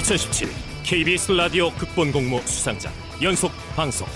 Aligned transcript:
2017 0.00 0.48
KBS 0.82 1.32
라디오 1.32 1.70
극본 1.72 2.10
공모 2.10 2.40
수상작 2.46 2.90
연속 3.20 3.52
방송. 3.76 4.08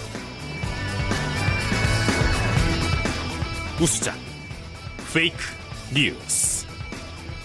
우수작 3.79 4.17
페이크 5.13 5.37
뉴스 5.93 6.67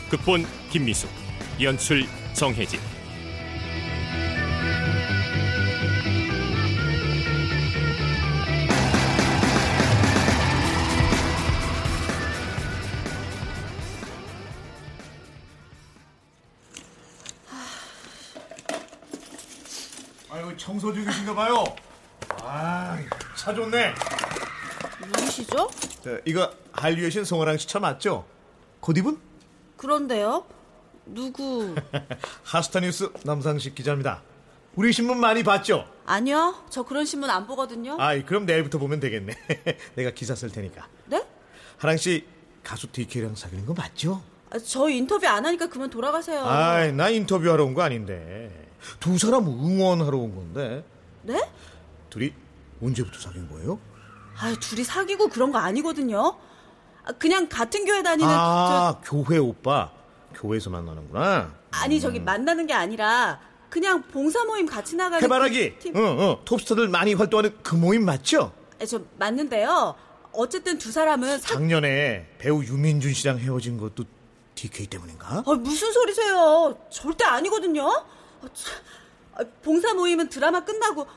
극본 0.10 0.46
김미수 0.72 1.08
연출 1.60 2.06
정혜진 2.34 2.80
청소 20.80 20.94
중이신가 20.94 21.36
봐요. 21.36 21.66
아, 22.42 22.98
차 23.36 23.54
좋네. 23.54 23.94
누구시죠? 25.06 25.70
네, 26.04 26.22
이거 26.24 26.50
한류의 26.72 27.12
신 27.12 27.26
송아랑 27.26 27.58
씨 27.58 27.68
차 27.68 27.80
맞죠? 27.82 28.26
곧 28.80 28.98
입은 28.98 29.18
그런데요? 29.76 30.46
누구? 31.06 31.76
하스타뉴스 32.44 33.12
남상식 33.26 33.76
기자입니다. 33.76 34.22
우리 34.76 34.94
신문 34.94 35.20
많이 35.20 35.44
봤죠? 35.44 35.86
아니요, 36.06 36.56
저 36.70 36.84
그런 36.84 37.06
신문 37.06 37.30
안 37.30 37.46
보거든요. 37.46 37.98
아이 38.00 38.26
그럼 38.26 38.46
내일부터 38.46 38.78
보면 38.78 39.02
되겠네. 39.02 39.34
내가 39.96 40.12
기사 40.12 40.34
쓸 40.34 40.50
테니까. 40.50 40.88
네? 41.08 41.22
하랑 41.80 41.98
씨 41.98 42.26
가수 42.64 42.88
DK랑 42.90 43.36
사귀는 43.36 43.66
거 43.66 43.74
맞죠? 43.74 44.22
아, 44.50 44.58
저 44.60 44.88
인터뷰 44.88 45.28
안 45.28 45.46
하니까 45.46 45.68
그만 45.68 45.90
돌아가세요. 45.90 46.46
아이 46.46 46.94
나 46.94 47.10
인터뷰하러 47.10 47.66
온 47.66 47.74
거 47.74 47.82
아닌데 47.82 48.69
두 49.00 49.18
사람 49.18 49.46
응원하러 49.48 50.18
온 50.18 50.36
건데 50.36 50.84
네? 51.24 51.40
둘이 52.10 52.34
언제부터 52.82 53.20
사귄 53.20 53.50
거예요? 53.50 53.80
아, 54.38 54.56
둘이 54.60 54.84
사귀고 54.84 55.28
그런 55.28 55.52
거 55.52 55.58
아니거든요. 55.58 56.38
아, 57.04 57.12
그냥 57.14 57.50
같은 57.50 57.86
교회 57.86 58.02
다니는 58.02 58.30
아 58.32 59.00
교회 59.04 59.38
오빠 59.38 59.92
교회에서 60.36 60.70
만나는구나. 60.70 61.54
저 61.72 61.80
아니 61.80 62.00
저기 62.00 62.20
만나는 62.20 62.68
게 62.68 62.74
아니라 62.74 63.40
그냥 63.70 64.02
봉사 64.04 64.44
모임 64.46 64.66
같이 64.66 64.96
나가는 64.96 65.22
해바라기, 65.22 65.76
그 65.76 65.80
팀. 65.80 65.96
응, 65.96 66.20
응, 66.20 66.38
톱스타들 66.46 66.88
많이 66.88 67.14
활동하는 67.14 67.56
그 67.62 67.76
모임 67.76 68.06
맞죠? 68.06 68.52
아, 68.82 68.86
저 68.86 69.02
맞는데요. 69.18 69.96
어쨌든 70.32 70.78
두 70.78 70.92
사람은 70.92 71.40
사... 71.40 71.54
작년에 71.56 72.28
배우 72.38 72.64
유민준 72.64 73.14
씨랑 73.14 73.40
헤어진 73.40 73.78
것도 73.78 74.06
DK 74.56 74.88
때문인가? 74.88 75.44
아, 75.46 75.54
무슨 75.54 75.92
소리세요? 75.92 76.78
절대 76.90 77.26
아니거든요. 77.26 77.90
아, 78.42 78.48
참. 78.54 78.74
아, 79.36 79.44
봉사 79.64 79.94
모임은 79.94 80.30
드라마 80.30 80.64
끝나고 80.64 81.08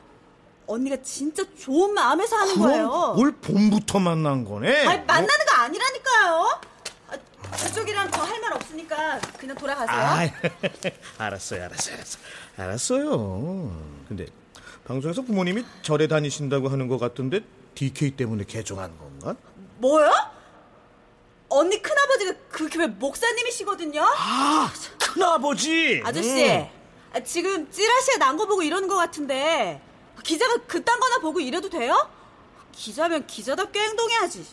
언니가 0.67 0.97
진짜 1.03 1.43
좋은 1.59 1.93
마음에서 1.95 2.37
하는 2.37 2.59
거예요. 2.59 3.15
올 3.19 3.33
봄부터 3.33 3.99
만난 3.99 4.45
거네. 4.45 4.87
아니, 4.87 5.05
만나는 5.05 5.47
거 5.47 5.53
아니라니까요. 5.63 6.61
아, 7.11 7.17
그쪽이랑 7.57 8.11
더 8.11 8.23
할 8.23 8.41
말 8.41 8.53
없으니까 8.55 9.21
그냥 9.39 9.57
돌아가세요. 9.57 9.97
아, 9.97 10.19
알았어요, 11.25 11.65
알았어요, 11.65 11.95
알았어. 11.95 12.19
알았어요. 12.57 14.05
근데 14.09 14.27
방송에서 14.85 15.23
부모님이 15.23 15.65
절에 15.83 16.09
다니신다고 16.09 16.69
하는 16.69 16.89
것 16.89 16.99
같던데 16.99 17.41
DK 17.75 18.13
때문에 18.13 18.45
개종한 18.45 18.97
건가? 18.99 19.37
뭐요? 19.79 20.11
언니 21.49 21.81
큰아버지가 21.83 22.33
그 22.49 22.69
교회 22.71 22.87
목사님이시거든요. 22.87 24.03
아, 24.03 24.73
큰아버지. 24.99 26.03
아저씨, 26.05 26.51
음. 26.51 26.67
아, 27.15 27.21
지금 27.21 27.71
찌라시에 27.71 28.17
난 28.17 28.37
거 28.37 28.47
보고 28.47 28.63
이러는 28.63 28.89
것 28.89 28.97
같은데 28.97 29.81
기자가 30.25 30.57
그딴 30.67 30.99
거나 31.01 31.19
보고 31.19 31.41
이래도 31.41 31.69
돼요? 31.69 32.09
기자면 32.73 33.27
기자답게 33.27 33.79
행동해야지. 33.81 34.47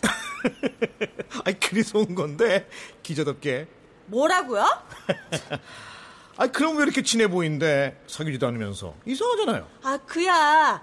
아이 1.46 1.54
그래서 1.60 2.00
온 2.00 2.16
건데 2.16 2.70
기자답게. 3.04 3.68
뭐라고요? 4.08 4.66
아, 6.38 6.48
그럼 6.48 6.78
왜 6.78 6.84
이렇게 6.84 7.02
친해 7.04 7.28
보이는데 7.28 8.02
사귀지도 8.08 8.48
않으면서 8.48 8.96
이상하잖아요. 9.06 9.68
아, 9.84 9.98
그야. 10.06 10.82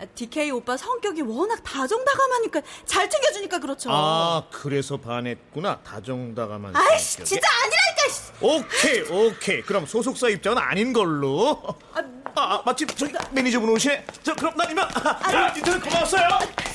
아, 0.00 0.06
DK 0.14 0.50
오빠 0.50 0.76
성격이 0.76 1.22
워낙 1.22 1.62
다정다감하니까 1.62 2.62
잘 2.84 3.08
챙겨주니까 3.08 3.58
그렇죠. 3.60 3.90
아, 3.92 4.44
그래서 4.50 4.96
반했구나. 4.96 5.80
다정다감한. 5.82 6.74
아이씨, 6.74 7.12
성격에. 7.14 7.24
진짜 7.28 7.48
아니라니까. 7.62 7.76
씨. 7.82 7.83
오케이, 8.40 9.00
오케이. 9.10 9.62
그럼 9.62 9.86
소속사 9.86 10.28
입장은 10.28 10.58
아닌 10.60 10.92
걸로. 10.92 11.60
아, 11.94 12.00
아, 12.34 12.54
아, 12.56 12.62
마침 12.64 12.86
저기 12.88 13.12
매니저분 13.32 13.68
오시네. 13.70 14.04
저 14.22 14.34
그럼 14.34 14.54
난 14.56 14.70
이만. 14.70 14.88
아, 14.94 15.52
인터뷰 15.56 15.80
고마웠어요. 15.80 16.28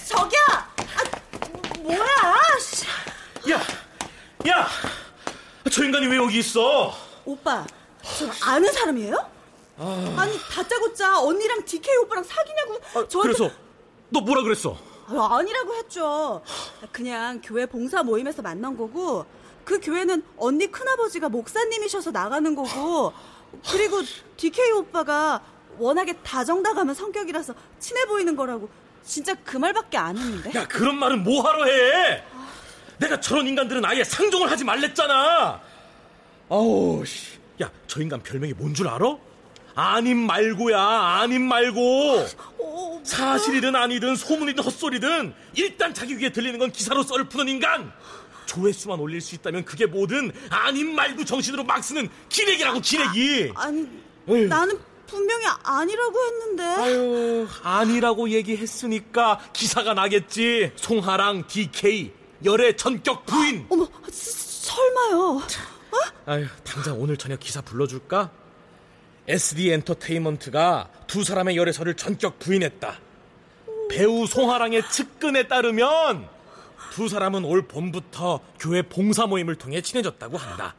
저기요. 0.08 0.40
아, 0.52 1.78
뭐야? 1.82 2.00
씨. 2.60 2.86
야, 3.52 3.60
야, 4.48 4.68
저 5.72 5.84
인간이 5.84 6.08
왜 6.08 6.18
여기 6.18 6.40
있어? 6.40 6.94
오빠, 7.26 7.66
저 8.18 8.30
아는 8.50 8.72
사람이에요? 8.72 9.40
아 9.82 10.26
니 10.26 10.38
다짜고짜 10.52 11.22
언니랑 11.22 11.64
DK 11.64 11.96
오빠랑 12.04 12.22
사귀냐고 12.26 12.74
아, 12.96 13.08
저한테 13.08 13.20
그래서 13.22 13.50
너 14.10 14.20
뭐라 14.20 14.42
그랬어? 14.44 14.78
아, 15.08 15.38
아니라고 15.38 15.74
했죠. 15.76 16.42
그냥 16.92 17.40
교회 17.42 17.66
봉사 17.66 18.04
모임에서 18.04 18.42
만난 18.42 18.76
거고 18.76 19.26
그 19.66 19.80
교회는 19.80 20.24
언니 20.38 20.72
큰아버지가 20.72 21.30
목사님이셔서 21.30 22.12
나가는 22.12 22.56
거고 22.56 23.14
그리고 23.72 24.02
DK 24.38 24.72
오빠가 24.72 25.42
워낙에 25.78 26.14
다정다감한 26.24 26.94
성격이라서 26.96 27.54
친해 27.80 28.06
보이는 28.06 28.36
거라고 28.36 28.70
진짜 29.04 29.34
그 29.44 29.58
말밖에 29.58 29.98
안 29.98 30.18
했는데. 30.18 30.52
야, 30.60 30.68
그런 30.68 30.98
말은 30.98 31.24
뭐하러 31.24 31.66
해? 31.66 32.24
내가 32.98 33.20
저런 33.20 33.48
인간들은 33.48 33.84
아예 33.86 34.04
상종을 34.04 34.52
하지 34.52 34.64
말랬잖아. 34.66 35.62
아우, 36.50 37.04
씨. 37.06 37.38
야, 37.62 37.72
저 37.88 38.02
인간 38.02 38.22
별명이 38.22 38.54
뭔 38.54 38.74
줄 38.74 38.88
알아? 38.88 39.18
아님 39.76 40.18
말고야, 40.18 40.80
아님 40.80 41.44
말고. 41.48 42.26
어, 42.60 43.02
사실이든 43.04 43.76
아니든 43.76 44.16
소문이든 44.18 44.64
헛소리든 44.64 45.34
일단 45.56 45.94
자기 45.94 46.18
귀에 46.18 46.32
들리는 46.32 46.60
건 46.60 46.72
기사로 46.72 47.04
썰을 47.04 47.30
푸는 47.30 47.48
인간. 47.48 47.92
조회수만 48.54 49.00
올릴 49.00 49.22
수 49.22 49.36
있다면 49.36 49.64
그게 49.64 49.86
뭐든 49.86 50.32
아님 50.50 50.96
말고 50.96 51.24
정신으로 51.24 51.64
막 51.64 51.84
쓰는 51.84 52.10
기레기라고 52.30 52.80
기레기. 52.80 53.52
아니 53.56 53.88
에휴. 54.28 54.48
나는 54.48 54.78
분명히 55.06 55.46
아니라고 55.64 56.20
했는데. 56.24 56.64
아유, 56.64 57.48
아니라고 57.64 58.30
얘기했으니까 58.30 59.40
기사가 59.54 59.94
나겠지. 59.94 60.72
송하랑 60.76 61.48
DK 61.48 62.12
열애 62.46 62.76
전격 62.76 63.26
부인. 63.26 63.66
어머, 63.70 63.88
스- 64.12 64.66
설마요. 64.68 65.42
아유, 66.26 66.46
당장 66.64 67.00
오늘 67.00 67.18
저녁 67.18 67.40
기사 67.40 67.62
불러줄까? 67.62 68.32
SD 69.28 69.72
엔터테인먼트가 69.72 70.90
두 71.08 71.24
사람의 71.24 71.56
열애설을 71.56 71.96
전격 71.96 72.40
부인했다. 72.40 73.00
배우 73.90 74.26
송하랑의 74.28 74.90
측근에 74.92 75.48
따르면 75.48 76.28
두 77.00 77.08
사람은 77.08 77.46
올 77.46 77.62
봄부터 77.62 78.42
교회 78.60 78.82
봉사 78.82 79.26
모임을 79.26 79.56
통해 79.56 79.80
친해졌다고 79.80 80.36
한다. 80.38 80.76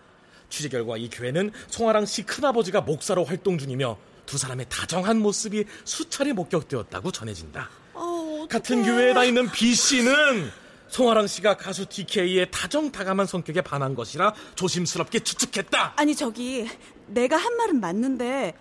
취재 0.50 0.68
결과 0.68 0.98
이 0.98 1.08
교회는 1.08 1.50
송하랑 1.68 2.04
씨 2.04 2.24
큰아버지가 2.24 2.82
목사로 2.82 3.24
활동 3.24 3.56
중이며 3.56 3.96
두 4.26 4.36
사람의 4.36 4.66
다정한 4.68 5.18
모습이 5.18 5.64
수차례 5.84 6.34
목격되었다고 6.34 7.10
전해진다. 7.10 7.70
어, 7.94 8.46
같은. 8.50 8.82
교회에 8.82 9.14
다니는 9.14 9.50
B 9.50 9.74
씨는 9.74 10.50
송하랑 10.88 11.26
씨가 11.26 11.56
가수 11.56 11.86
DK의 11.86 12.50
다정다감한 12.50 13.24
성격에 13.26 13.62
반한 13.62 13.94
것이라 13.94 14.34
조심스럽게 14.56 15.20
추측했다. 15.20 15.94
아니 15.96 16.14
저기 16.14 16.68
내가 17.06 17.38
한 17.38 17.56
말은 17.56 17.80
맞는데 17.80 18.52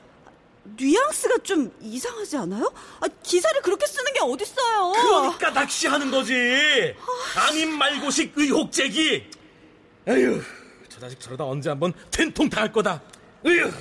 뉘앙스가 0.75 1.39
좀 1.44 1.71
이상하지 1.81 2.38
않아요? 2.38 2.71
아, 3.00 3.07
기사를 3.24 3.62
그렇게 3.62 3.86
쓰는 3.88 4.13
게 4.13 4.19
어딨어요? 4.21 4.92
그러니까 4.94 5.50
낚시하는 5.51 6.12
거지. 6.12 6.33
아님 7.36 7.77
말고식 7.77 8.33
의혹 8.36 8.71
제기. 8.71 9.30
에휴, 10.07 10.42
저 10.88 11.00
자식 11.00 11.19
저러다 11.19 11.45
언제 11.45 11.69
한번 11.69 11.94
된통 12.12 12.50
당할 12.50 12.71
거다. 12.71 13.01
에휴. 13.45 13.71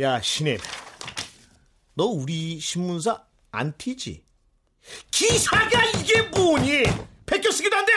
야, 0.00 0.20
신입. 0.20 0.60
너 1.94 2.04
우리 2.06 2.58
신문사 2.58 3.24
안티지? 3.50 4.24
기사가 5.10 5.84
이게 5.98 6.22
뭐니? 6.22 6.84
베껴 7.26 7.50
쓰기도 7.50 7.76
안 7.76 7.84
돼! 7.86 7.92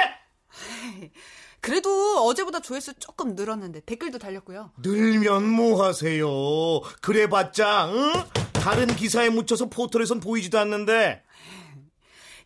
그래도 1.61 2.19
어제보다 2.27 2.59
조회수 2.59 2.93
조금 2.99 3.35
늘었는데 3.35 3.81
댓글도 3.81 4.19
달렸고요. 4.19 4.71
늘면 4.83 5.49
뭐 5.49 5.83
하세요? 5.83 6.27
그래봤자, 7.01 7.89
응? 7.91 8.13
다른 8.53 8.87
기사에 8.87 9.29
묻혀서 9.29 9.69
포털에선 9.69 10.19
보이지도 10.19 10.59
않는데 10.59 11.23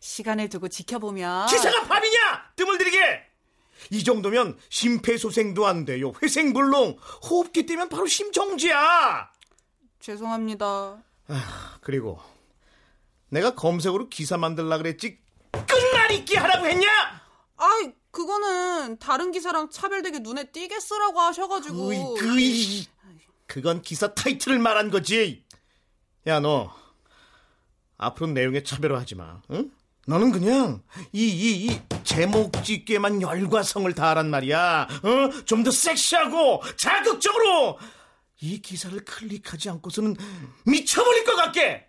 시간을 0.00 0.48
두고 0.48 0.68
지켜보면 0.68 1.48
기사가 1.48 1.82
밤이냐? 1.84 2.52
뜸을 2.56 2.78
들이게! 2.78 2.98
이 3.90 4.04
정도면 4.04 4.58
심폐소생도 4.68 5.66
안 5.66 5.84
돼요. 5.84 6.12
회생불능. 6.22 6.96
호흡기 7.28 7.66
뛰면 7.66 7.88
바로 7.88 8.06
심정지야. 8.06 9.30
죄송합니다. 10.00 11.02
그리고 11.80 12.20
내가 13.28 13.54
검색으로 13.54 14.08
기사 14.08 14.36
만들라 14.36 14.78
그랬지 14.78 15.18
끝말잇기 15.66 16.36
하라고 16.36 16.66
했냐? 16.66 16.88
아이, 17.56 17.92
그거는 18.10 18.98
다른 18.98 19.30
기사랑 19.32 19.70
차별되게 19.70 20.20
눈에 20.20 20.44
띄게 20.50 20.80
쓰라고 20.80 21.20
하셔가지고. 21.20 21.90
으이, 21.90 22.04
그이. 22.18 22.86
그건 23.46 23.82
기사 23.82 24.14
타이틀을 24.14 24.58
말한 24.58 24.90
거지. 24.90 25.44
야, 26.26 26.40
너 26.40 26.72
앞으로 27.98 28.28
내용에 28.28 28.62
차별화하지 28.62 29.14
마. 29.16 29.42
응? 29.50 29.70
너는 30.06 30.32
그냥 30.32 30.82
이 31.12 31.24
이 31.28 31.66
이 31.68 31.80
제목 32.04 32.64
짓기에만 32.64 33.22
열과 33.22 33.62
성을 33.62 33.92
다하란 33.94 34.30
말이야. 34.30 34.88
어? 35.02 35.44
좀 35.44 35.62
더 35.62 35.70
섹시하고 35.70 36.62
자극적으로 36.78 37.78
이 38.40 38.60
기사를 38.62 38.98
클릭하지 39.04 39.70
않고서는 39.70 40.16
미쳐버릴 40.64 41.24
것 41.24 41.36
같게. 41.36 41.86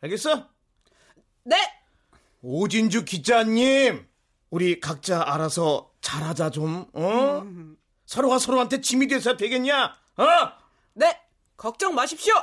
알겠어? 0.00 0.48
네! 1.44 1.56
오진주 2.42 3.04
기자님, 3.04 4.06
우리 4.50 4.80
각자 4.80 5.22
알아서 5.26 5.92
잘하자 6.00 6.50
좀. 6.50 6.86
어? 6.92 7.44
서로가 8.06 8.38
서로한테 8.38 8.80
짐이 8.80 9.08
돼서 9.08 9.36
되겠냐? 9.36 9.96
어? 10.16 10.24
네! 10.94 11.20
걱정 11.56 11.94
마십시오! 11.94 12.34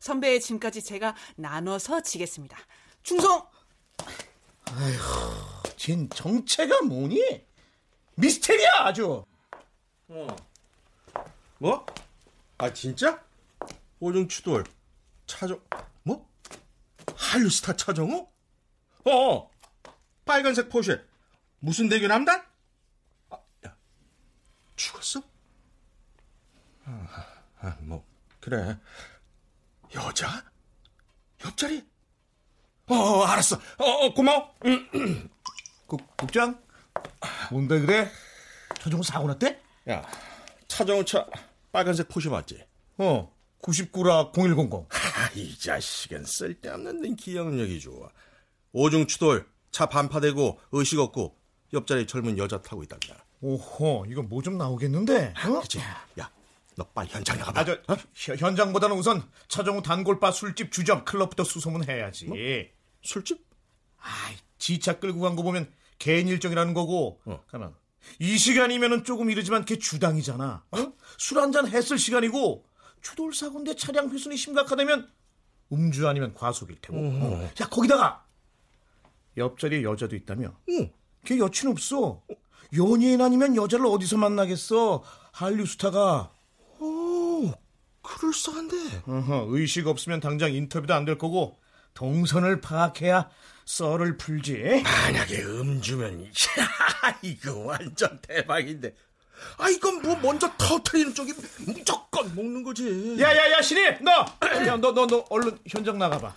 선배의 0.00 0.40
짐까지 0.40 0.82
제가 0.82 1.14
나눠서 1.36 2.02
지겠습니다. 2.02 2.58
충성! 3.02 3.46
진 5.76 6.08
정체가 6.10 6.82
뭐니? 6.82 7.46
미스테리야 8.16 8.68
아주. 8.80 9.24
뭐? 11.58 11.86
아 12.62 12.70
진짜? 12.74 13.24
오중 14.00 14.28
추돌 14.28 14.64
차정 15.26 15.64
뭐? 16.02 16.30
한류스타 17.16 17.74
차정우? 17.74 18.28
어, 19.04 19.10
어 19.10 19.50
빨간색 20.26 20.68
포쉐 20.68 21.02
무슨 21.60 21.88
대교 21.88 22.06
남단? 22.06 22.44
아, 23.30 23.38
야, 23.66 23.74
죽었어? 24.76 25.22
아, 26.84 27.26
아, 27.60 27.78
뭐 27.80 28.04
그래 28.40 28.78
여자? 29.94 30.44
옆자리? 31.42 31.88
어, 32.88 32.94
어 32.94 33.24
알았어 33.24 33.56
어, 33.78 33.84
어 33.84 34.12
고마워 34.12 34.54
응. 34.66 35.30
국, 35.86 36.14
국장? 36.14 36.62
뭔데 37.50 37.80
그래? 37.80 38.10
차정우 38.80 39.02
사고 39.02 39.28
났대? 39.28 39.58
야 39.88 40.06
차정우 40.68 41.06
차 41.06 41.26
빨간색 41.72 42.08
포쉐 42.08 42.28
맞지? 42.30 42.64
어. 42.98 43.32
99라 43.62 44.32
0100. 44.32 44.86
아, 44.90 45.30
이 45.34 45.56
자식은 45.58 46.24
쓸데없는 46.24 47.16
기억력이 47.16 47.78
좋아. 47.80 48.08
오중 48.72 49.06
추돌, 49.06 49.46
차 49.70 49.86
반파되고 49.86 50.58
의식 50.72 50.98
없고 50.98 51.36
옆자리 51.72 52.06
젊은 52.06 52.38
여자 52.38 52.60
타고 52.62 52.82
있단다. 52.82 53.24
오호, 53.42 54.06
이거 54.08 54.22
뭐 54.22 54.42
좀 54.42 54.56
나오겠는데? 54.58 55.34
어? 55.46 55.60
그치? 55.60 55.78
야, 56.18 56.30
너 56.76 56.84
빨리 56.94 57.08
현장 57.10 57.38
나가봐. 57.38 57.60
아, 57.60 57.64
저, 57.64 57.78
현- 58.14 58.38
현장보다는 58.38 58.96
우선 58.96 59.22
차정우 59.48 59.82
단골바 59.82 60.32
술집 60.32 60.72
주점 60.72 61.04
클럽부터 61.04 61.44
수소문해야지. 61.44 62.28
술집? 63.02 63.44
아이, 63.98 64.36
지차 64.58 64.98
끌고 64.98 65.20
간 65.20 65.36
거 65.36 65.42
보면 65.42 65.70
개인 65.98 66.28
일정이라는 66.28 66.72
거고. 66.74 67.20
어. 67.26 67.42
가만. 67.48 67.74
이 68.18 68.38
시간이면은 68.38 69.04
조금 69.04 69.30
이르지만 69.30 69.64
걔 69.64 69.78
주당이잖아. 69.78 70.64
어? 70.70 70.92
술 71.18 71.38
한 71.38 71.52
잔 71.52 71.66
했을 71.66 71.98
시간이고 71.98 72.64
추돌 73.02 73.34
사고인데 73.34 73.76
차량 73.76 74.08
훼손이 74.10 74.36
심각하다면 74.36 75.08
음주 75.72 76.06
아니면 76.08 76.34
과속일 76.34 76.76
테고. 76.80 76.98
어. 76.98 77.50
야 77.60 77.66
거기다가 77.68 78.24
옆자리에 79.36 79.82
여자도 79.82 80.16
있다며. 80.16 80.54
응. 80.70 80.90
걔 81.24 81.38
여친 81.38 81.70
없어. 81.70 82.22
연예인 82.76 83.20
아니면 83.20 83.56
여자를 83.56 83.86
어디서 83.86 84.16
만나겠어? 84.16 85.02
한류 85.32 85.66
스타가. 85.66 86.32
오, 86.80 87.52
그럴싸한데. 88.02 89.02
어허, 89.06 89.46
의식 89.50 89.86
없으면 89.86 90.20
당장 90.20 90.52
인터뷰도 90.54 90.94
안 90.94 91.04
될 91.04 91.18
거고 91.18 91.58
동선을 91.94 92.60
파악해야 92.60 93.28
썰을 93.74 94.16
풀지. 94.16 94.82
만약에 94.82 95.42
음주면, 95.44 96.26
야, 96.26 97.18
이거 97.22 97.56
완전 97.60 98.20
대박인데. 98.20 98.92
아, 99.58 99.68
이건 99.68 100.02
뭐 100.02 100.16
먼저 100.16 100.50
터트리는 100.58 101.14
쪽이 101.14 101.32
무조건 101.66 102.34
먹는 102.34 102.64
거지. 102.64 103.16
야야야 103.18 103.62
신입 103.62 104.02
너! 104.02 104.10
야 104.66 104.76
너 104.76 104.92
너 104.92 105.06
너 105.06 105.24
얼른 105.30 105.58
현장 105.66 105.98
나가봐 105.98 106.34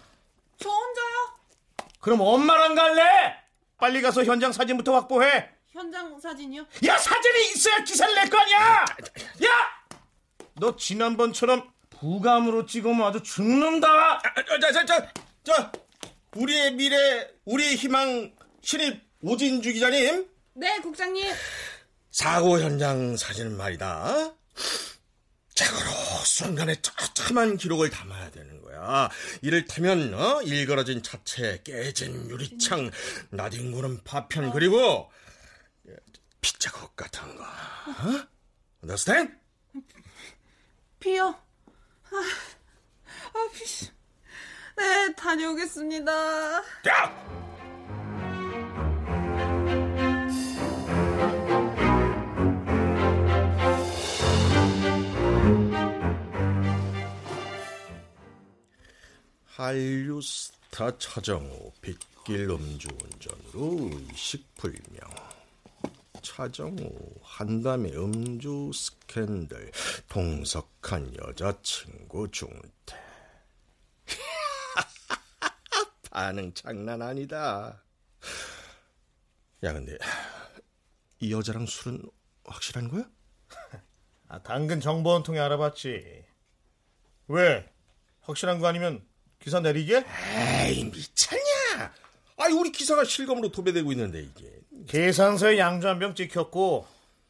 저 0.57 0.69
혼자요? 0.69 1.89
그럼 1.99 2.21
엄마랑 2.21 2.75
갈래? 2.75 3.35
빨리 3.77 4.01
가서 4.01 4.23
현장 4.23 4.53
사진부터 4.53 4.93
확보해 4.93 5.49
현장 5.71 6.17
사진이요? 6.17 6.65
야 6.85 6.97
사진이 6.97 7.51
있어야 7.55 7.83
기사를 7.83 8.15
낼 8.15 8.29
거 8.29 8.37
아니야 8.37 8.85
야! 9.43 9.49
너 10.53 10.77
지난번처럼 10.77 11.69
부감으로 11.89 12.65
찍으면 12.67 13.01
아주 13.05 13.21
죽는다 13.21 13.87
아, 14.19 14.21
자, 14.61 14.71
자, 14.71 14.85
자, 14.85 15.07
자, 15.43 15.71
우리의 16.35 16.71
미래, 16.73 17.27
우리의 17.45 17.75
희망, 17.75 18.33
신입 18.61 19.01
오진주 19.21 19.73
기자님. 19.73 20.29
네, 20.55 20.79
국장님. 20.79 21.31
사고 22.11 22.59
현장 22.59 23.15
사진 23.17 23.47
은 23.47 23.57
말이다. 23.57 24.33
자고로 25.55 25.89
순간의 26.25 26.81
처참한 26.81 27.57
기록을 27.57 27.89
담아야 27.89 28.31
되는 28.31 28.61
거야. 28.61 29.09
이를테면 29.41 30.13
어? 30.13 30.41
일그러진 30.41 31.03
차체, 31.03 31.61
깨진 31.63 32.29
유리창, 32.29 32.89
나뒹구는 33.29 34.03
파편 34.03 34.51
그리고 34.51 35.11
핏자국 36.41 36.95
같은 36.95 37.35
거. 37.37 37.43
어? 37.43 38.27
understand? 38.81 39.33
피요. 40.99 41.27
아, 42.11 42.15
아, 43.33 43.49
피. 43.53 43.89
네, 44.75 45.13
다녀오겠습니다. 45.15 46.11
야! 46.87 47.23
한류스타 59.45 60.97
차정우 60.97 61.71
빗길 61.79 62.49
음주운전으로 62.49 63.91
의식불명 64.09 65.09
차정우 66.23 66.89
한담의 67.21 67.95
음주 67.95 68.71
스캔들 68.73 69.71
동석한 70.09 71.15
여자친구 71.17 72.31
중퇴 72.31 72.97
반응 76.13 76.53
장난 76.53 77.01
아니다 77.01 77.81
야 79.63 79.73
근데 79.73 79.97
이 81.19 81.33
여자랑 81.33 81.65
술은 81.65 82.03
확실한 82.45 82.87
거야? 82.89 83.09
아, 84.29 84.43
당근 84.43 84.79
정보 84.79 85.09
원 85.09 85.23
통해 85.23 85.39
알아봤지 85.39 86.23
왜? 87.29 87.67
확실한 88.21 88.59
거 88.59 88.67
아니면 88.67 89.03
기사 89.39 89.59
내리게? 89.59 90.05
에이 90.67 90.83
미쳤냐 90.85 91.91
아니 92.37 92.53
우리 92.53 92.71
기사가 92.71 93.05
실검으로 93.05 93.49
도배되고 93.51 93.91
있는데 93.93 94.21
이게 94.21 94.59
계산서에 94.87 95.57
양주 95.57 95.87
한 95.87 95.97
병 95.97 96.13
찍혔고 96.13 96.85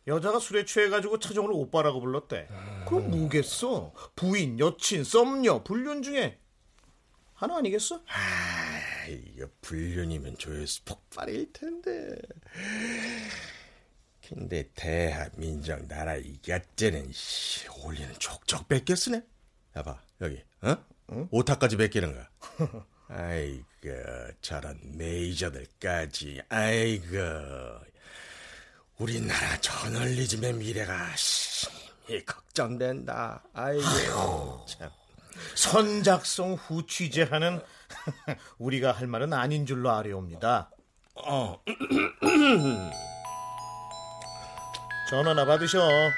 여자가 0.08 0.40
술에 0.40 0.66
취해가지고 0.66 1.20
차정을 1.20 1.52
오빠라고 1.54 2.02
불렀대 2.02 2.50
그럼 2.90 3.12
뭐겠어? 3.12 3.94
부인, 4.18 4.60
여친, 4.60 5.06
썸녀, 5.06 5.64
불륜 5.64 6.02
중에 6.04 6.38
하나 7.44 7.58
아니겠어? 7.58 8.02
아, 8.08 9.06
이거 9.08 9.46
불륜이면 9.60 10.38
조회수 10.38 10.86
폭발일 10.86 11.52
텐데. 11.52 12.16
근데 14.26 14.70
대한민족 14.76 15.86
나라 15.90 16.16
이겼제는 16.16 17.12
씨, 17.12 17.68
올리는 17.84 18.14
족족 18.18 18.70
뺏겼으네. 18.70 19.22
야봐 19.76 20.02
여기 20.22 20.42
어? 20.62 20.78
오타까지 21.32 21.76
뺏기는 21.76 22.14
거야. 22.14 22.30
아이고 23.10 23.66
저런 24.40 24.80
메이저들까지 24.98 26.44
아이고 26.48 27.18
우리나라 29.00 29.60
저널리즘의 29.60 30.54
미래가 30.54 31.14
심히 31.18 32.24
걱정된다. 32.26 33.44
아이고 33.54 34.66
참. 34.66 34.90
선작성 35.56 36.56
후 36.56 36.86
취재하는 36.86 37.62
우리가 38.58 38.92
할 38.92 39.08
말은 39.08 39.32
아닌 39.34 39.66
줄로 39.66 39.92
아뢰옵니다. 39.92 40.70
어, 41.16 41.64
전화나 45.10 45.46
받으셔. 45.46 45.80
어, 45.82 46.12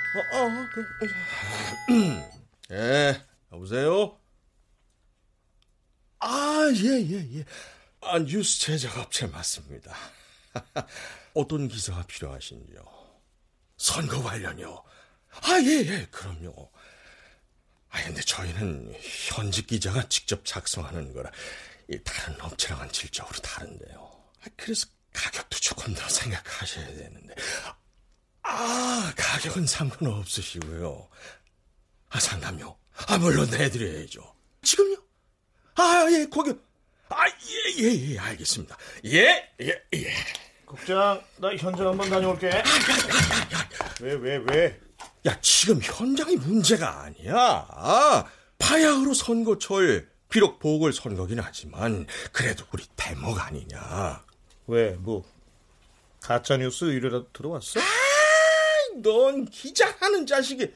그래. 0.73 0.85
예, 2.71 3.21
여보세요? 3.51 4.17
아, 6.19 6.71
예, 6.75 7.01
예, 7.01 7.37
예. 7.39 7.45
아, 8.01 8.19
뉴스 8.19 8.61
제작 8.61 8.97
업체 8.97 9.27
맞습니다. 9.27 9.93
어떤 11.33 11.67
기사가 11.67 12.03
필요하신지요? 12.03 12.83
선거 13.77 14.23
관련요? 14.23 14.83
아, 15.41 15.59
예, 15.61 15.85
예, 15.85 16.07
그럼요. 16.09 16.71
아, 17.95 18.03
근데 18.03 18.21
저희는 18.21 18.93
현직 19.29 19.67
기자가 19.67 20.07
직접 20.09 20.43
작성하는 20.43 21.13
거라 21.13 21.31
이 21.89 21.97
다른 22.03 22.39
업체랑은 22.41 22.91
질적으로 22.91 23.39
다른데요. 23.39 24.23
아, 24.41 24.47
그래서 24.57 24.87
가격도 25.13 25.57
조금 25.59 25.93
더 25.93 26.07
생각하셔야 26.09 26.85
되는데. 26.87 27.33
아, 28.43 29.13
가격은 29.15 29.65
상관없으시고요. 29.65 31.07
아, 32.09 32.19
상담요? 32.19 32.77
아, 33.07 33.17
물론 33.17 33.49
내드려야죠. 33.49 34.35
지금요? 34.61 34.97
아, 35.75 36.05
예, 36.11 36.25
거기. 36.25 36.53
아, 37.09 37.27
예, 37.27 37.81
예, 37.81 38.11
예, 38.11 38.19
알겠습니다. 38.19 38.77
예, 39.05 39.53
예, 39.61 39.83
예. 39.93 40.13
국장, 40.65 41.23
나 41.37 41.55
현장 41.55 41.87
한번 41.87 42.09
다녀올게. 42.09 42.49
왜, 44.01 44.13
왜, 44.15 44.37
왜? 44.49 44.84
야, 45.25 45.37
지금 45.41 45.79
현장이 45.81 46.35
문제가 46.37 47.01
아니야. 47.01 48.25
파야흐로 48.59 49.13
선거철, 49.13 50.07
비록 50.29 50.59
보궐 50.59 50.93
선거긴 50.93 51.39
하지만, 51.39 52.05
그래도 52.31 52.65
우리 52.71 52.83
대목 52.95 53.39
아니냐. 53.39 54.23
왜, 54.67 54.91
뭐, 54.99 55.23
가짜뉴스 56.21 56.85
의뢰라도 56.85 57.27
들어왔어? 57.33 57.79
넌 59.01 59.45
기자하는 59.45 60.27
자식이, 60.27 60.71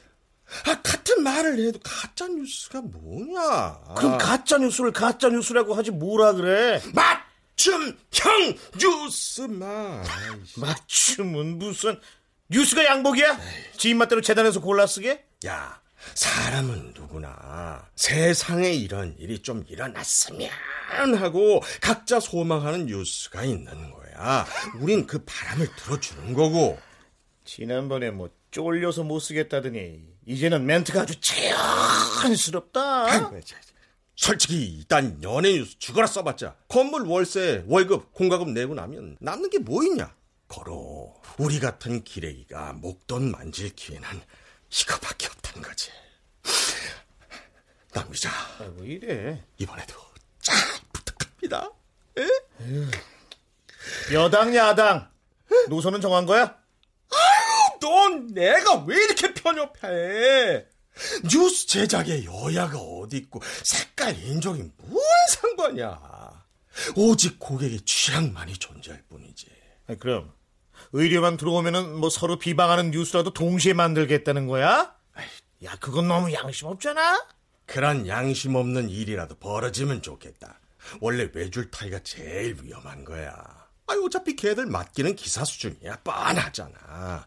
아, 0.65 0.81
같은 0.81 1.21
말을 1.23 1.59
해도 1.67 1.79
가짜뉴스가 1.83 2.81
뭐냐. 2.81 3.81
그럼 3.97 4.17
가짜뉴스를 4.17 4.91
가짜뉴스라고 4.91 5.75
하지 5.75 5.91
뭐라 5.91 6.33
그래? 6.33 6.81
맞춤형 6.93 8.57
뉴스만. 8.79 10.03
맞춤은 10.57 11.59
무슨 11.59 11.99
뉴스가 12.49 12.85
양복이야? 12.85 13.39
지인 13.77 13.97
맛대로 13.97 14.21
재단에서 14.21 14.59
골라 14.59 14.87
쓰게? 14.87 15.23
야, 15.45 15.79
사람은 16.15 16.93
누구나 16.95 17.87
세상에 17.95 18.71
이런 18.73 19.15
일이 19.19 19.39
좀 19.39 19.63
일어났으면 19.67 20.49
하고 21.17 21.61
각자 21.81 22.19
소망하는 22.19 22.87
뉴스가 22.87 23.43
있는 23.43 23.91
거야. 23.91 24.45
우린 24.79 25.05
그 25.05 25.23
바람을 25.25 25.67
들어주는 25.75 26.33
거고. 26.33 26.79
지난번에 27.45 28.11
뭐 28.11 28.29
쫄려서 28.51 29.03
못 29.03 29.19
쓰겠다더니 29.19 30.01
이제는 30.25 30.65
멘트가 30.65 31.01
아주 31.01 31.13
자연스럽다. 31.21 33.05
솔직히 34.15 34.65
일단 34.65 35.21
연예 35.23 35.53
뉴스 35.53 35.77
죽어라 35.79 36.05
써봤자 36.07 36.55
건물 36.67 37.03
월세 37.03 37.63
월급 37.67 38.11
공과금 38.13 38.53
내고 38.53 38.73
나면 38.75 39.17
남는 39.21 39.49
게 39.49 39.59
뭐 39.59 39.83
있냐? 39.83 40.13
거로 40.49 41.15
우리 41.37 41.59
같은 41.59 42.03
기레기가 42.03 42.73
목돈 42.73 43.31
만질 43.31 43.73
기회는 43.75 44.07
이거밖에 44.69 45.27
없다는 45.27 45.61
거지. 45.61 45.89
남 47.93 48.11
기자 48.11 48.29
아이고 48.59 48.83
이래. 48.83 49.43
이번에도 49.57 49.93
잘 50.41 50.57
부탁합니다. 50.91 51.71
여당 54.13 54.55
야당 54.55 55.09
노선은 55.69 56.01
정한 56.01 56.25
거야? 56.25 56.57
넌 57.79 58.27
내가 58.33 58.83
왜 58.83 59.03
이렇게 59.03 59.33
편협해? 59.33 60.67
뉴스 61.31 61.65
제작에 61.67 62.25
여야가 62.25 62.77
어디 62.77 63.17
있고 63.17 63.41
색깔 63.63 64.17
인종이 64.21 64.69
뭔 64.77 65.01
상관이야? 65.29 66.45
오직 66.95 67.39
고객의 67.39 67.81
취향만이 67.81 68.53
존재할 68.53 69.01
뿐이지. 69.09 69.47
아니, 69.87 69.97
그럼 69.99 70.33
의료만 70.93 71.37
들어오면은 71.37 71.95
뭐 71.97 72.09
서로 72.09 72.37
비방하는 72.39 72.91
뉴스라도 72.91 73.31
동시에 73.33 73.73
만들겠다는 73.73 74.47
거야? 74.47 74.95
야 75.63 75.75
그건 75.79 76.07
너무 76.07 76.31
양심 76.33 76.67
없잖아. 76.67 77.27
그런 77.65 78.07
양심 78.07 78.55
없는 78.55 78.89
일이라도 78.89 79.35
벌어지면 79.35 80.01
좋겠다. 80.01 80.59
원래 81.01 81.29
외줄 81.33 81.69
타기가 81.69 81.99
제일 81.99 82.57
위험한 82.63 83.03
거야. 83.03 83.35
아니 83.87 84.03
어차피 84.05 84.35
걔들 84.35 84.65
맡기는 84.65 85.15
기사 85.15 85.43
수준이야 85.43 85.97
뻔하잖아. 86.03 86.75
아 86.87 87.25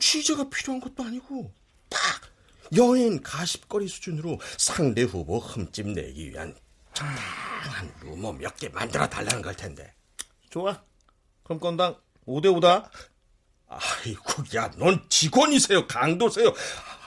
취재가 0.00 0.48
필요한 0.50 0.80
것도 0.80 1.04
아니고 1.04 1.52
딱 1.88 2.00
여인 2.76 3.22
가십거리 3.22 3.88
수준으로 3.88 4.38
상대 4.58 5.02
후보 5.02 5.38
흠집 5.38 5.88
내기 5.88 6.30
위한 6.30 6.54
적당한 6.92 7.92
루머 8.00 8.32
몇 8.32 8.56
개 8.56 8.68
만들어 8.68 9.08
달라는 9.08 9.42
걸 9.42 9.54
텐데. 9.56 9.94
좋아. 10.50 10.82
그럼 11.44 11.60
건당 11.60 11.96
5대 12.26 12.46
5다. 12.46 12.88
아이고 13.68 14.42
야 14.54 14.70
넌 14.78 15.04
직원이세요 15.08 15.86
강도세요. 15.86 16.52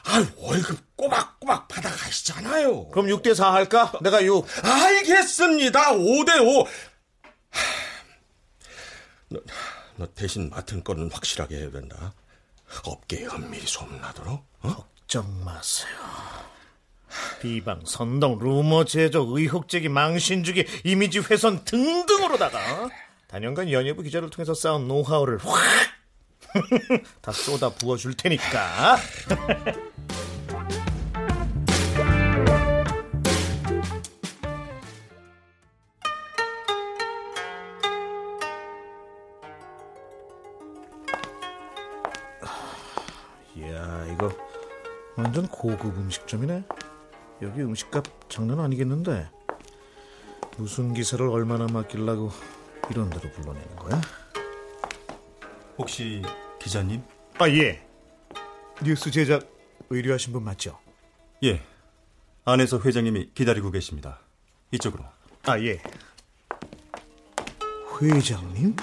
아 0.06 0.26
월급 0.38 0.96
꼬박꼬박 0.96 1.68
받아가시잖아요. 1.68 2.90
그럼 2.90 3.08
6대 3.08 3.34
4 3.36 3.54
할까? 3.54 3.92
내가 4.02 4.24
6. 4.24 4.46
알겠습니다. 4.64 5.92
5대5. 5.94 6.68
너, 9.30 9.40
너 9.98 10.08
대신 10.14 10.50
맡은 10.50 10.84
건은 10.84 11.10
확실하게 11.12 11.58
해야 11.58 11.72
된다. 11.72 12.14
업계에 12.86 13.26
은밀히 13.26 13.66
소문나도록. 13.66 14.46
어? 14.62 14.76
걱정 14.76 15.44
마세요. 15.44 15.94
비방, 17.42 17.82
선동, 17.86 18.40
루머 18.40 18.86
제조, 18.86 19.38
의혹 19.38 19.70
제기, 19.70 19.88
망신 19.88 20.44
주기, 20.44 20.66
이미지 20.84 21.20
훼손 21.20 21.64
등등으로다가 21.64 22.90
단연간 23.34 23.70
연예부 23.72 24.04
기자를 24.04 24.30
통해서 24.30 24.54
쌓은 24.54 24.88
노하우를 24.88 25.40
확 25.40 25.58
다 27.20 27.32
쏟아 27.32 27.72
부어줄 27.72 28.14
테니까. 28.14 28.98
이야, 43.58 44.06
이거 44.14 44.32
완전 45.16 45.48
고급 45.48 45.98
음식점이네. 45.98 46.66
여기 47.42 47.64
음식값 47.64 48.30
장난 48.30 48.60
아니겠는데. 48.60 49.28
무슨 50.58 50.94
기사를 50.94 51.28
얼마나 51.28 51.66
맡기려고 51.66 52.32
이런 52.90 53.10
데로 53.10 53.30
불러내는 53.32 53.76
거야? 53.76 54.02
혹시 55.78 56.22
기자님? 56.60 57.04
아, 57.40 57.50
예. 57.50 57.86
뉴스 58.84 59.12
제작 59.12 59.48
의뢰하신 59.90 60.34
분 60.34 60.44
맞죠? 60.44 60.80
예. 61.44 61.62
안에서 62.46 62.80
회장님이 62.80 63.32
기다리고 63.34 63.72
계십니다. 63.72 64.20
이쪽으로. 64.72 65.04
아, 65.46 65.60
예. 65.60 65.82
회장님? 68.02 68.76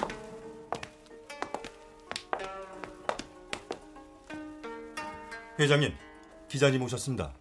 회장님, 5.59 5.93
기자님 6.47 6.81
오셨습니다. 6.81 7.33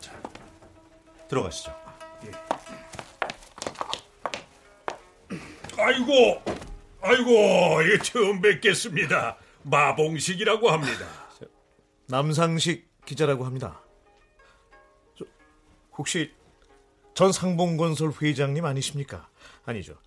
자, 0.00 0.22
들어가시죠. 1.28 1.77
아이고, 5.78 6.42
아이고, 7.00 7.92
예, 7.92 7.98
처음 7.98 8.40
뵙겠습니다. 8.40 9.36
마봉식이라고 9.62 10.70
합니다. 10.70 11.06
남상식 12.08 12.88
기자라고 13.04 13.44
합니다. 13.44 13.80
저, 15.16 15.24
혹시 15.96 16.32
전 17.14 17.32
상봉건설 17.32 18.12
회장님 18.20 18.64
아니십니까? 18.64 19.28
아니죠. 19.64 19.98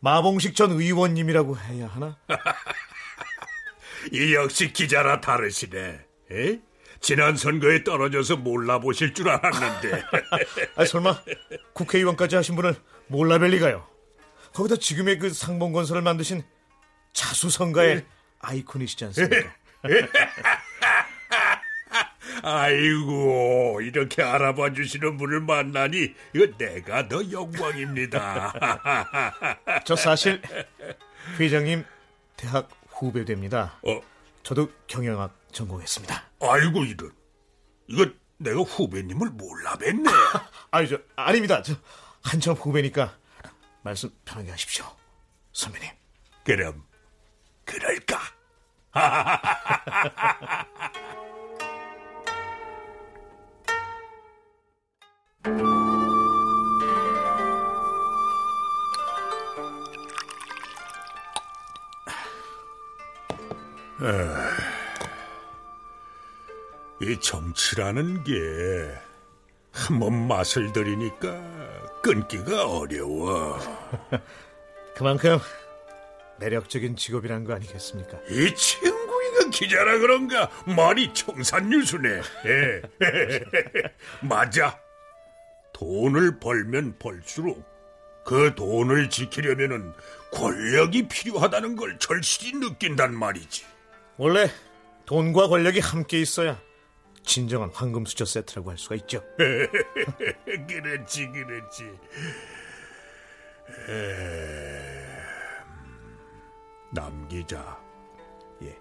마봉식 0.00 0.54
전 0.54 0.72
의원님이라고 0.72 1.56
해야 1.56 1.86
하나? 1.88 2.18
이 4.12 4.34
역시 4.34 4.72
기자라 4.72 5.20
다르시네. 5.20 6.00
에? 6.32 6.60
지난 7.00 7.36
선거에 7.36 7.84
떨어져서 7.84 8.36
몰라보실 8.36 9.14
줄 9.14 9.28
알았는데. 9.28 10.02
아, 10.76 10.84
설마 10.84 11.22
국회의원까지 11.72 12.36
하신 12.36 12.56
분을 12.56 12.74
몰라뵐 13.10 13.50
리가요. 13.50 13.86
거기다 14.52 14.76
지금의 14.76 15.18
그 15.18 15.30
상봉건설을 15.32 16.02
만드신 16.02 16.42
자수성가의 17.12 18.04
아이콘이시지 18.40 19.04
않습니까? 19.06 19.54
아이고 22.42 23.80
이렇게 23.82 24.22
알아봐 24.22 24.72
주시는 24.72 25.16
분을 25.16 25.40
만나니 25.40 26.14
이거 26.34 26.46
내가 26.56 27.08
더 27.08 27.30
영광입니다. 27.30 28.52
저 29.84 29.96
사실 29.96 30.40
회장님 31.38 31.84
대학 32.36 32.68
후배 32.88 33.24
됩니다. 33.24 33.78
어, 33.82 34.00
저도 34.42 34.70
경영학 34.86 35.36
전공했습니다. 35.52 36.22
아이고 36.40 36.84
이런 36.84 37.10
이거 37.88 38.06
내가 38.38 38.60
후배님을 38.60 39.30
몰라 39.30 39.76
뵀네. 39.76 40.08
아니 40.70 40.88
저 40.88 40.98
아닙니다. 41.16 41.62
저 41.62 41.74
한참 42.22 42.54
후배니까 42.54 43.17
말씀 43.88 44.10
편하게 44.26 44.50
하십시오. 44.50 44.84
선배님. 45.54 45.88
그럼 46.44 46.86
그럴까? 47.64 48.18
이 67.00 67.18
정치라는 67.20 68.24
게 68.24 69.08
한 69.72 69.98
번 70.00 70.26
맛을 70.26 70.72
들이니까 70.72 71.28
끊기가 72.02 72.66
어려워. 72.66 73.58
그만큼 74.94 75.38
매력적인 76.38 76.96
직업이란 76.96 77.44
거 77.44 77.54
아니겠습니까? 77.54 78.18
이 78.28 78.54
친구이가 78.54 79.50
기자라 79.52 79.98
그런가 79.98 80.50
말이 80.66 81.12
청산유수네. 81.12 82.22
예. 82.46 82.82
맞아. 84.22 84.78
돈을 85.72 86.38
벌면 86.40 86.98
벌수록 86.98 87.64
그 88.24 88.54
돈을 88.54 89.10
지키려면은 89.10 89.92
권력이 90.32 91.08
필요하다는 91.08 91.76
걸 91.76 91.98
절실히 91.98 92.58
느낀단 92.58 93.14
말이지. 93.14 93.64
원래 94.16 94.50
돈과 95.06 95.48
권력이 95.48 95.80
함께 95.80 96.20
있어야 96.20 96.60
진정한 97.28 97.70
황금 97.74 98.06
수저 98.06 98.24
세트라고 98.24 98.70
할 98.70 98.78
수가 98.78 98.94
있죠. 98.96 99.22
그렇지, 99.36 101.28
그렇지. 101.28 101.84
에... 103.90 104.98
남 106.94 107.28
기자. 107.28 107.78
예. 108.62 108.74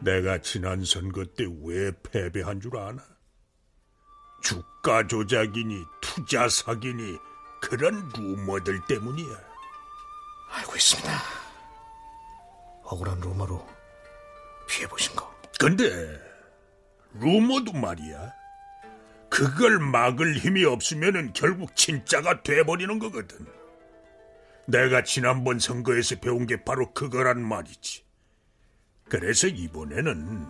내가 0.00 0.38
지난 0.38 0.82
선거 0.82 1.26
때 1.26 1.44
왜 1.62 1.92
패배한 2.10 2.58
줄 2.58 2.74
아나? 2.78 3.04
주가 4.42 5.06
조작이니 5.06 5.84
투자 6.00 6.48
사기니 6.48 7.18
그런 7.60 8.08
루머들 8.16 8.80
때문이야. 8.88 9.36
알고 10.52 10.74
있습니다. 10.74 11.10
억울한 12.84 13.20
루머로 13.20 13.68
피해 14.66 14.88
보신 14.88 15.14
거. 15.14 15.30
근데 15.60 16.27
루머도 17.14 17.72
말이야. 17.72 18.32
그걸 19.30 19.78
막을 19.78 20.36
힘이 20.36 20.64
없으면은 20.64 21.32
결국 21.32 21.76
진짜가 21.76 22.42
돼버리는 22.42 22.98
거거든. 22.98 23.46
내가 24.66 25.02
지난번 25.02 25.58
선거에서 25.58 26.16
배운 26.16 26.46
게 26.46 26.62
바로 26.62 26.92
그거란 26.92 27.40
말이지. 27.40 28.04
그래서 29.08 29.46
이번에는 29.46 30.46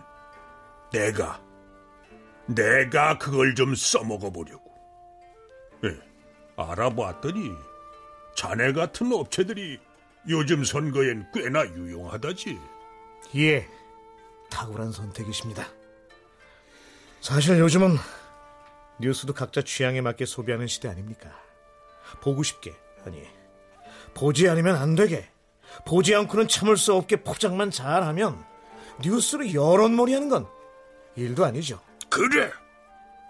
내가 0.92 1.40
내가 2.46 3.18
그걸 3.18 3.54
좀 3.54 3.74
써먹어 3.74 4.30
보려고. 4.30 4.72
예, 5.84 5.96
알아봤더니 6.56 7.52
자네 8.34 8.72
같은 8.72 9.12
업체들이 9.12 9.78
요즘 10.28 10.64
선거엔 10.64 11.30
꽤나 11.32 11.66
유용하다지. 11.66 12.58
예, 13.36 13.68
탁월한 14.50 14.92
선택이십니다. 14.92 15.66
사실 17.20 17.58
요즘은 17.58 17.96
뉴스도 19.00 19.34
각자 19.34 19.62
취향에 19.62 20.00
맞게 20.00 20.24
소비하는 20.26 20.66
시대 20.66 20.88
아닙니까? 20.88 21.30
보고 22.20 22.42
싶게, 22.42 22.74
아니, 23.04 23.26
보지 24.14 24.48
않으면 24.48 24.76
안 24.76 24.94
되게, 24.94 25.28
보지 25.86 26.14
않고는 26.14 26.48
참을 26.48 26.76
수 26.76 26.94
없게 26.94 27.22
포장만 27.22 27.70
잘하면 27.70 28.44
뉴스로 29.02 29.52
여론몰이 29.52 30.14
하는 30.14 30.28
건 30.28 30.48
일도 31.16 31.44
아니죠. 31.44 31.80
그래. 32.08 32.50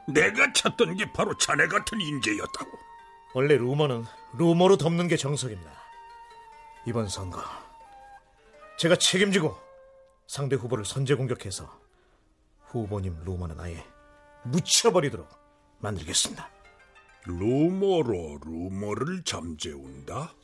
내가 0.07 0.51
찾던 0.55 0.97
게 0.97 1.13
바로 1.13 1.37
자네 1.37 1.67
같은 1.67 2.01
인재였다고. 2.01 2.71
원래 3.35 3.57
루머는 3.57 4.07
루머로 4.39 4.79
덮는 4.79 5.09
게 5.09 5.17
정석입니다. 5.17 5.71
이번 6.87 7.09
선거 7.09 7.43
제가 8.79 8.97
책임지고 8.97 9.55
상대 10.27 10.57
후보를 10.57 10.87
선제 10.87 11.15
공격해서 11.15 11.71
후보님 12.69 13.17
루머는 13.25 13.59
아예 13.61 13.85
묻혀버리도록 14.45 15.29
만들겠습니다. 15.81 16.49
루머로 17.27 18.41
루머를 18.45 19.23
잠재운다? 19.25 20.35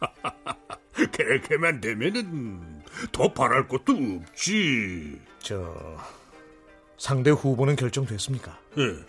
그렇게만 1.12 1.80
되면은 1.80 2.82
더 3.12 3.32
바랄 3.32 3.66
것도 3.68 3.92
없지. 4.20 5.20
저 5.38 5.98
상대 6.98 7.30
후보는 7.30 7.76
결정됐습니까? 7.76 8.58
예, 8.78 9.04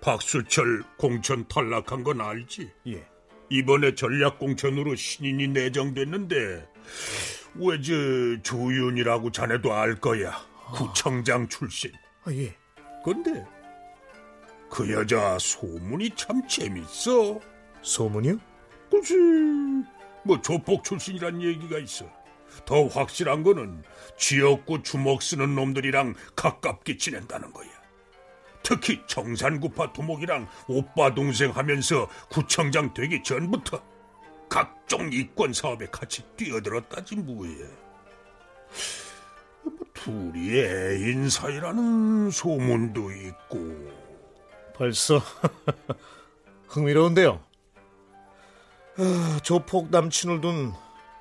박수철 0.00 0.82
공천 0.96 1.46
탈락한 1.48 2.02
건 2.04 2.20
알지? 2.20 2.70
예. 2.88 3.06
이번에 3.50 3.94
전략 3.94 4.38
공천으로 4.38 4.94
신인이 4.94 5.48
내정됐는데 5.48 6.66
왜저 7.54 7.92
조윤이라고 8.42 9.30
자네도 9.30 9.72
알 9.72 9.94
거야. 9.96 10.32
구청장 10.74 11.48
출신. 11.48 11.92
아, 12.24 12.32
예. 12.32 12.54
근데 13.04 13.44
그 14.70 14.90
여자 14.90 15.38
소문이 15.38 16.10
참 16.16 16.46
재밌어. 16.48 17.38
소문이요? 17.82 18.38
글쎄, 18.90 19.14
뭐 20.24 20.40
조폭 20.40 20.84
출신이란 20.84 21.42
얘기가 21.42 21.78
있어. 21.78 22.06
더 22.64 22.86
확실한 22.86 23.42
거는 23.42 23.82
지역구 24.16 24.82
주먹 24.82 25.22
쓰는 25.22 25.54
놈들이랑 25.54 26.14
가깝게 26.36 26.96
지낸다는 26.96 27.52
거야. 27.52 27.68
특히 28.62 29.02
정산구파 29.06 29.92
두목이랑 29.92 30.46
오빠 30.68 31.12
동생 31.14 31.50
하면서 31.50 32.08
구청장 32.30 32.94
되기 32.94 33.22
전부터 33.22 33.82
각종 34.52 35.10
이권 35.10 35.54
사업에 35.54 35.86
같이 35.86 36.22
뛰어들었다지 36.36 37.16
뭐해. 37.16 37.54
뭐 39.62 39.72
둘이 39.94 40.58
애인 40.58 41.30
사이라는 41.30 42.30
소문도 42.30 43.12
있고. 43.12 43.90
벌써 44.74 45.22
흥미로운데요. 46.68 47.42
아, 48.98 49.40
조폭 49.42 49.90
남친을 49.90 50.42
둔 50.42 50.74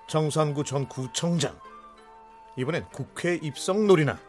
정산구 0.09 0.65
전 0.65 0.89
구청장. 0.89 1.57
이번엔 2.57 2.83
국회 2.91 3.35
입성 3.35 3.87
놀이나. 3.87 4.19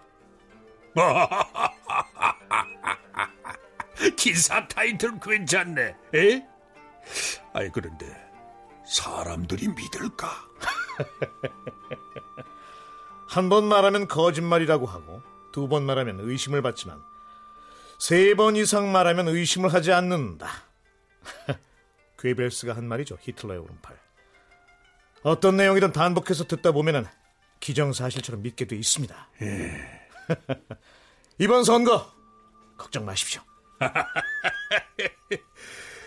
기사 4.17 4.69
타이틀 4.69 5.19
괜찮네. 5.19 5.97
에? 6.15 6.47
아이 7.53 7.69
그런데 7.69 8.22
사람들이 8.87 9.69
믿을까? 9.69 10.29
한 13.29 13.49
번 13.49 13.65
말하면 13.65 14.09
거짓말이라고 14.09 14.87
하고 14.87 15.23
두 15.53 15.69
번 15.69 15.85
말하면 15.85 16.21
의심을 16.21 16.63
받지만 16.63 17.03
세 17.99 18.35
번 18.35 18.57
이상 18.57 18.91
말하면 18.93 19.29
의심을 19.29 19.73
하지 19.73 19.93
않는다. 19.93 20.49
괴벨스가 22.19 22.75
한 22.77 22.87
말이죠. 22.89 23.17
히틀러의 23.21 23.61
오른팔. 23.61 23.99
어떤 25.23 25.57
내용이든 25.57 25.93
반복해서 25.93 26.45
듣다 26.45 26.73
보면은 26.73 27.07
기정사실처럼 27.61 28.43
믿게 28.43 28.67
돼 28.67 28.77
있습니다. 28.77 29.29
이번 31.39 31.65
선거 31.65 32.13
걱정 32.77 33.05
마십시오. 33.05 33.41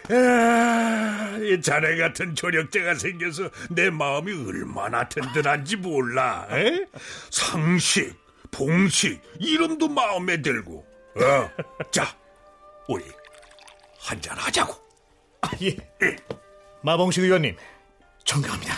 아, 0.10 1.38
이 1.42 1.62
자네 1.62 1.98
같은 1.98 2.36
조력자가 2.36 2.96
생겨서 2.96 3.50
내 3.70 3.90
마음이 3.90 4.32
얼마나 4.48 5.08
든든한지 5.08 5.78
몰라. 5.78 6.48
에? 6.52 6.86
상식, 7.32 8.14
봉식, 8.52 9.22
이름도 9.40 9.88
마음에 9.88 10.42
들고. 10.42 10.86
어, 11.16 11.50
자, 11.92 12.16
우리 12.88 13.04
한잔 14.00 14.38
하자고. 14.38 14.74
아, 15.42 15.50
예. 15.62 15.76
마봉식 16.84 17.24
의원님, 17.24 17.56
존경합니다. 18.24 18.76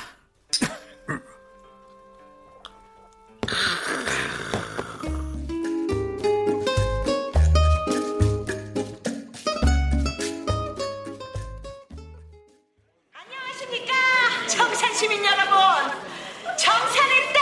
여러분, 15.28 16.56
정산의 16.58 17.34
때 17.34 17.40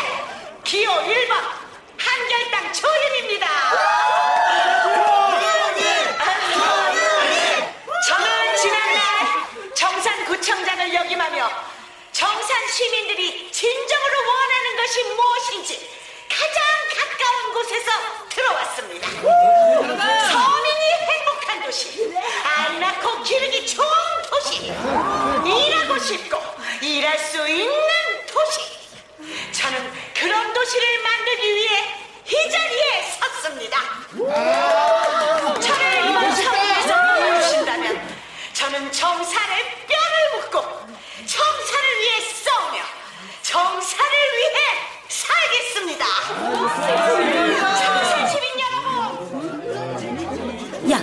기호 0.63 0.91
1번 0.91 1.33
한결당 1.97 2.73
조윤입니다. 2.73 3.47
저는 8.07 8.55
지난날 8.57 9.01
정산구청장을 9.75 10.93
역임하며 10.95 11.49
정산 12.11 12.67
시민들이 12.67 13.51
진정으로 13.51 14.17
원하는 14.27 14.75
것이 14.77 15.03
무엇인지 15.03 15.89
가장 16.27 16.63
가까운 16.97 17.53
곳에서 17.53 17.91
들어왔습니다. 18.29 19.09
서민이 20.31 20.85
행복한 21.07 21.63
도시, 21.63 22.13
안 22.57 22.79
낳고 22.79 23.21
기르기 23.21 23.67
좋은 23.67 23.87
도시, 24.29 24.65
일하고 25.45 25.99
싶고 25.99 26.44
일할 26.85 27.17
수 27.17 27.37
있는 27.47 27.71
도시. 28.27 28.59
저는 29.51 29.91
그런 30.13 30.53
도시를 30.53 31.01
만들기 31.01 31.55
위해 31.55 31.79
이 32.27 32.49
자리에 32.51 33.01
섰습니다. 33.19 33.79
저를 35.59 36.09
이번 36.09 36.35
선거에서 36.35 36.93
뽑아주신다면 37.15 37.99
저는 38.53 38.91
정산의 38.91 39.63
뼈를 39.87 40.29
묻고 40.35 40.61
정산을 41.25 41.87
위해 42.01 42.19
싸우며 42.43 42.77
정산을 43.41 44.13
위해 44.37 44.59
살겠습니다. 45.07 46.05
정산 47.79 48.27
시민 48.29 48.45
여러분! 48.61 49.01
야, 50.91 51.01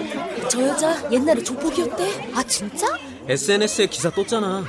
저 0.49 0.62
여자 0.62 0.85
옛날에 1.11 1.42
조폭이었대? 1.42 2.31
아, 2.35 2.42
진짜? 2.45 2.87
SNS에 3.29 3.87
기사 3.87 4.11
떴잖아. 4.11 4.64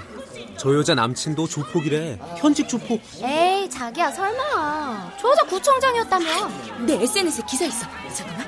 저 0.64 0.74
여자 0.76 0.96
남친도 0.96 1.46
조폭이래. 1.46 2.18
현직 2.38 2.70
조폭. 2.70 3.02
에이, 3.22 3.70
자기야, 3.70 4.10
설마. 4.12 5.12
저 5.20 5.30
여자 5.30 5.44
구청장이었다며. 5.44 6.26
내 6.86 6.94
SNS에 7.04 7.44
기사 7.46 7.66
있어. 7.66 7.86
잠깐만. 8.16 8.48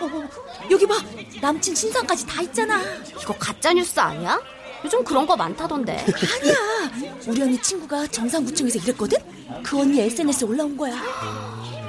어, 0.00 0.06
어, 0.06 0.28
여기 0.72 0.84
봐. 0.84 0.96
남친 1.40 1.72
신상까지 1.72 2.26
다 2.26 2.42
있잖아. 2.42 2.82
이거 3.22 3.32
가짜뉴스 3.38 4.00
아니야? 4.00 4.42
요즘 4.84 5.04
그런 5.04 5.24
거 5.24 5.36
많다던데. 5.36 6.04
아니야. 6.42 7.14
우리 7.28 7.40
언니 7.42 7.62
친구가 7.62 8.08
정상구청에서 8.08 8.80
일했거든? 8.80 9.16
그 9.62 9.78
언니 9.78 10.00
SNS에 10.00 10.48
올라온 10.48 10.76
거야. 10.76 11.00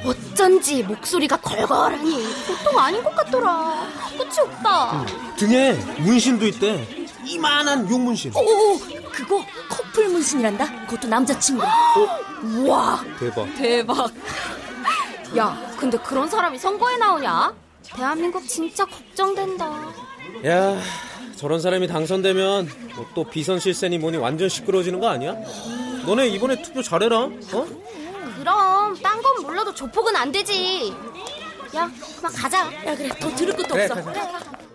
어쩐지 0.06 0.84
목소리가 0.84 1.36
걸걸하니 1.38 2.24
보통 2.46 2.80
아닌 2.80 3.04
것 3.04 3.16
같더라. 3.16 3.88
그치, 4.20 4.40
오빠? 4.40 5.04
등에 5.36 5.74
문신도 5.98 6.46
있대. 6.46 7.08
이만한 7.26 7.90
용문신. 7.90 8.32
오, 8.36 8.80
그거 9.18 9.44
커플 9.68 10.10
문신이란다. 10.10 10.86
그것도 10.86 11.08
남자친구. 11.08 11.64
우와, 12.44 13.04
대박. 13.20 13.56
대박. 13.56 14.12
야, 15.36 15.58
근데 15.80 15.98
그런 15.98 16.30
사람이 16.30 16.60
선거에 16.60 16.98
나오냐? 16.98 17.52
대한민국 17.84 18.48
진짜 18.48 18.86
걱정된다. 18.86 19.66
야, 20.46 20.78
저런 21.36 21.60
사람이 21.60 21.88
당선되면 21.88 22.70
뭐 22.96 23.08
또 23.16 23.24
비선 23.24 23.60
실세니 23.60 23.98
뭐니 23.98 24.18
완전 24.18 24.50
시끄러워지는 24.50 25.00
거 25.00 25.08
아니야? 25.10 25.34
너네 26.06 26.28
이번에 26.28 26.62
투표 26.62 26.84
잘해라. 26.84 27.18
어? 27.18 27.68
그럼 28.38 28.96
딴 29.02 29.22
건 29.24 29.42
몰라도 29.42 29.74
조폭은 29.74 30.16
안 30.16 30.32
되지. 30.32 30.94
야, 31.76 31.90
그만 32.18 32.32
가자. 32.34 32.60
야, 32.86 32.96
그래. 32.96 33.10
더 33.20 33.36
들을 33.36 33.56
것도 33.56 33.70
그래, 33.74 33.84
없어. 33.86 33.96
가자. 33.96 34.12
그래, 34.12 34.67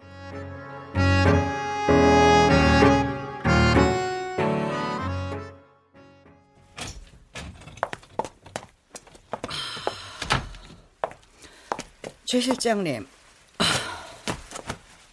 최 12.33 12.41
실장님, 12.41 13.07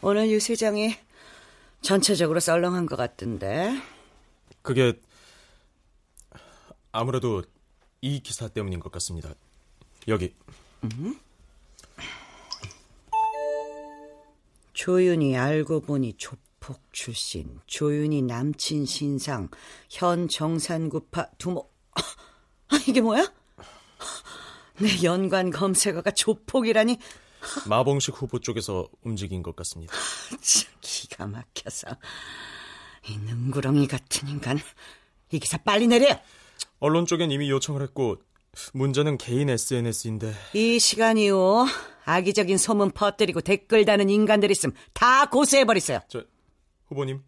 오늘 0.02 0.32
유 0.32 0.40
시장이 0.40 0.96
전체적으로 1.82 2.40
썰렁한 2.40 2.86
것 2.86 2.96
같던데. 2.96 3.78
그게 4.62 4.98
아무래도 6.94 7.44
이 8.00 8.22
기사 8.22 8.48
때문인 8.48 8.80
것 8.80 8.90
같습니다. 8.94 9.34
여기 10.08 10.34
조윤이 14.72 15.38
알고 15.38 15.82
보니 15.82 16.14
조폭 16.14 16.80
출신, 16.94 17.60
조윤이 17.68 18.22
남친 18.22 18.86
신상, 18.86 19.50
현 19.90 20.30
정산구파 20.30 21.32
두목. 21.38 21.76
아, 21.96 22.78
이게 22.88 23.02
뭐야? 23.02 23.30
내 24.80 25.04
연관 25.04 25.50
검색어가 25.52 26.12
조폭이라니. 26.12 26.98
마봉식 27.68 28.22
후보 28.22 28.40
쪽에서 28.40 28.88
움직인 29.04 29.44
것 29.44 29.56
같습니다. 29.58 29.94
참 30.42 30.72
기가 30.82 31.28
막혀서. 31.28 31.88
이 33.08 33.18
능구렁이 33.18 33.88
같은 33.88 34.28
인간. 34.28 34.60
이 35.32 35.40
기사 35.40 35.58
빨리 35.58 35.88
내려! 35.88 36.20
언론 36.80 37.06
쪽엔 37.06 37.32
이미 37.32 37.50
요청을 37.50 37.82
했고 37.84 38.18
문제는 38.74 39.18
개인 39.18 39.50
SNS인데. 39.50 40.34
이 40.54 40.80
시간 40.80 41.18
이후 41.18 41.66
악의적인 42.06 42.58
소문 42.58 42.92
퍼뜨리고 42.92 43.42
댓글 43.42 43.86
다는 43.86 44.10
인간들 44.10 44.50
있음 44.52 44.72
다 44.94 45.28
고소해버리세요. 45.30 46.00
저 46.08 46.24
후보님 46.88 47.24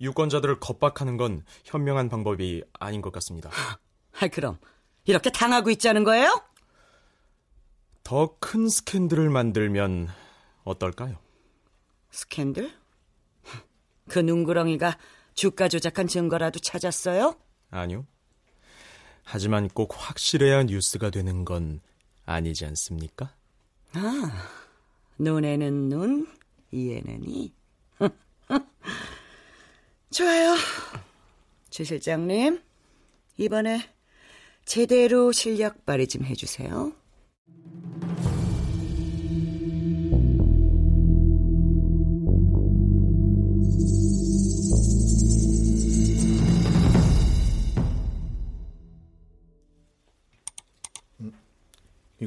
유권자들을 0.00 0.60
겁박하는 0.60 1.16
건 1.16 1.44
현명한 1.64 2.08
방법이 2.08 2.62
아닌 2.78 3.02
것 3.02 3.12
같습니다. 3.12 3.50
아 4.20 4.28
그럼 4.28 4.58
이렇게 5.04 5.30
당하고 5.30 5.70
있자는 5.70 6.04
거예요? 6.04 6.30
더 8.10 8.34
큰 8.40 8.68
스캔들을 8.68 9.30
만들면 9.30 10.08
어떨까요? 10.64 11.16
스캔들? 12.10 12.68
그 14.08 14.18
눈구렁이가 14.18 14.98
주가 15.34 15.68
조작한 15.68 16.08
증거라도 16.08 16.58
찾았어요? 16.58 17.36
아니요. 17.70 18.04
하지만 19.22 19.68
꼭 19.68 19.94
확실해야 19.96 20.64
뉴스가 20.64 21.10
되는 21.10 21.44
건 21.44 21.80
아니지 22.26 22.66
않습니까? 22.66 23.32
아, 23.92 24.48
눈에는 25.18 25.88
눈, 25.88 26.26
이에는 26.72 27.22
이. 27.28 27.52
좋아요. 30.10 30.56
최 31.70 31.84
실장님, 31.84 32.60
이번에 33.36 33.88
제대로 34.64 35.30
실력 35.30 35.86
발휘 35.86 36.08
좀 36.08 36.24
해주세요. 36.24 36.92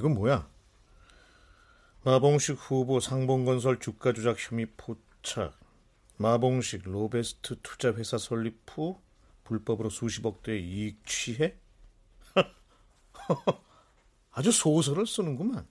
이건 0.04 0.16
뭐야? 0.16 0.46
마봉식 2.04 2.58
후보 2.60 3.00
상봉건설 3.00 3.80
주가 3.80 4.12
조작 4.12 4.36
혐의 4.38 4.66
포착. 4.76 5.58
마봉식 6.18 6.82
로베스트 6.84 7.62
투자 7.64 7.94
회사 7.94 8.18
설립 8.18 8.60
후 8.70 9.00
불법으로 9.46 9.90
수십억 9.90 10.44
대의 10.44 10.62
이익 10.62 11.08
취해? 11.08 11.56
아주 14.34 14.52
소설을 14.52 15.08
쓰는구만. 15.08 15.66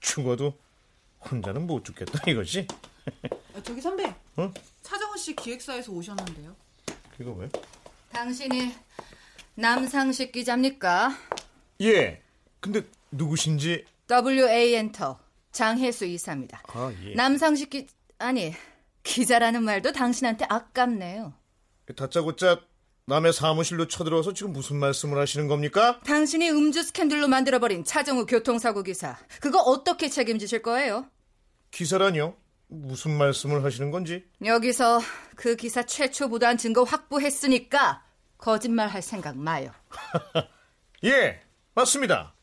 죽어도 0.00 0.58
혼자는 1.30 1.66
못 1.66 1.84
죽겠다 1.84 2.30
이거지? 2.30 2.66
아, 3.54 3.62
저기 3.62 3.82
선배. 3.82 4.06
어? 4.36 4.50
차정원 4.80 5.18
씨 5.18 5.36
기획사에서 5.36 5.92
오셨는데요. 5.92 6.56
이거 7.20 7.32
왜? 7.32 7.50
당신이 8.12 8.74
남상식 9.56 10.32
기자입니까? 10.32 11.14
예. 11.82 12.22
근데 12.60 12.82
누구신지 13.10 13.84
WA 14.10 14.74
엔터 14.74 15.18
장혜수 15.52 16.04
이사입니다. 16.04 16.62
아 16.68 16.92
예. 17.04 17.14
남상식 17.14 17.70
기 17.70 17.86
아니 18.18 18.54
기자라는 19.02 19.62
말도 19.62 19.92
당신한테 19.92 20.46
아깝네요. 20.48 21.34
다짜고짜 21.96 22.60
남의 23.06 23.32
사무실로 23.32 23.86
쳐들어와서 23.86 24.32
지금 24.32 24.52
무슨 24.52 24.78
말씀을 24.78 25.18
하시는 25.18 25.46
겁니까? 25.46 26.00
당신이 26.04 26.50
음주 26.50 26.82
스캔들로 26.82 27.28
만들어버린 27.28 27.84
차정우 27.84 28.26
교통사고 28.26 28.82
기사 28.82 29.16
그거 29.40 29.60
어떻게 29.60 30.08
책임지실 30.08 30.62
거예요? 30.62 31.08
기사라뇨? 31.70 32.34
무슨 32.68 33.16
말씀을 33.16 33.62
하시는 33.62 33.92
건지? 33.92 34.24
여기서 34.44 35.00
그 35.36 35.54
기사 35.54 35.84
최초 35.84 36.28
보도한 36.28 36.58
증거 36.58 36.82
확보했으니까 36.82 38.04
거짓말 38.38 38.88
할 38.88 39.02
생각 39.02 39.38
마요. 39.38 39.70
예, 41.04 41.40
맞습니다. 41.74 42.34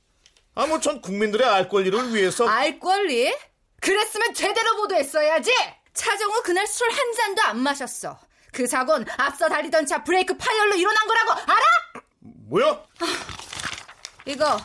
아, 0.56 0.68
뭐, 0.68 0.80
전 0.80 1.02
국민들의 1.02 1.48
알 1.48 1.68
권리를 1.68 2.14
위해서. 2.14 2.48
알 2.48 2.80
권리? 2.80 3.34
그랬으면 3.82 4.34
제대로 4.34 4.76
보도했어야지! 4.78 5.52
차정우 5.94 6.42
그날 6.44 6.66
술 6.68 6.90
한 6.92 7.14
잔도 7.14 7.42
안 7.44 7.60
마셨어. 7.60 8.20
그 8.52 8.68
사고는 8.68 9.06
앞서 9.18 9.50
달리던 9.50 9.86
차 9.88 10.04
브레이크 10.04 10.38
파열로 10.38 10.76
일어난 10.76 11.08
거라고 11.08 11.32
알아? 11.32 12.04
뭐야? 12.22 12.84
이거 14.26 14.58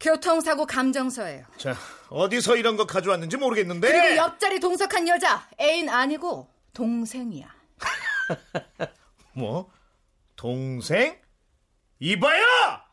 교통사고 0.00 0.66
감정서예요. 0.66 1.44
자, 1.56 1.76
어디서 2.08 2.56
이런 2.56 2.76
거 2.76 2.86
가져왔는지 2.86 3.36
모르겠는데. 3.36 3.88
그리고 3.90 4.16
옆자리 4.16 4.58
동석한 4.60 5.06
여자 5.08 5.48
애인 5.60 5.88
아니고 5.88 6.48
동생이야. 6.74 7.46
뭐? 9.34 9.70
동생? 10.36 11.18
이봐야! 12.00 12.84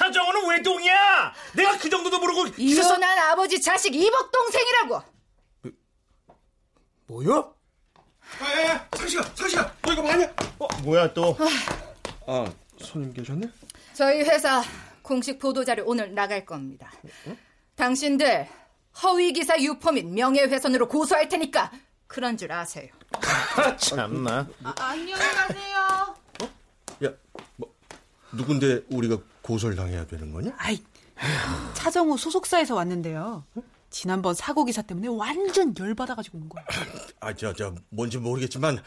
차정호는 0.00 0.48
왜 0.50 0.62
동이야? 0.62 1.34
내가 1.54 1.76
그 1.76 1.90
정도도 1.90 2.20
모르고 2.20 2.44
기사 2.52 2.80
써- 2.82 2.90
이혼한 2.90 3.18
아버지 3.18 3.60
자식 3.60 3.92
이복 3.94 4.30
동생이라고. 4.30 5.02
뭐야? 7.08 7.44
에, 8.40 8.80
상식아, 8.96 9.22
상식아, 9.34 9.74
너 9.82 9.92
이거 9.92 10.02
뭐하냐? 10.02 10.32
어, 10.60 10.68
뭐야 10.84 11.12
또? 11.12 11.36
아, 12.28 12.46
손님 12.80 13.12
계셨네? 13.12 13.48
저희 13.94 14.20
회사 14.20 14.62
공식 15.02 15.40
보도자료 15.40 15.82
오늘 15.84 16.14
나갈 16.14 16.44
겁니다. 16.46 16.92
당신들 17.74 18.46
허위 19.02 19.32
기사 19.32 19.58
유포 19.60 19.90
및 19.90 20.06
명예훼손으로 20.06 20.86
고소할 20.86 21.28
테니까 21.28 21.72
그런 22.06 22.36
줄 22.36 22.52
아세요. 22.52 22.88
아, 23.56 23.76
참나. 23.76 24.46
아, 24.62 24.74
안녕히 24.78 25.20
가세요. 25.34 26.16
야, 27.06 27.10
뭐 27.56 27.74
누군데 28.30 28.84
우리가 28.88 29.16
고소를 29.42 29.76
당해야 29.76 30.06
되는 30.06 30.32
거냐? 30.32 30.52
아이, 30.58 30.82
차정우 31.74 32.16
소속사에서 32.18 32.74
왔는데요. 32.74 33.44
지난번 33.90 34.34
사고 34.34 34.64
기사 34.64 34.82
때문에 34.82 35.08
완전 35.08 35.74
열받아가지고 35.76 36.38
온 36.38 36.48
거야. 36.48 36.64
아, 37.20 37.32
저, 37.34 37.52
저, 37.52 37.74
뭔지 37.88 38.18
모르겠지만 38.18 38.82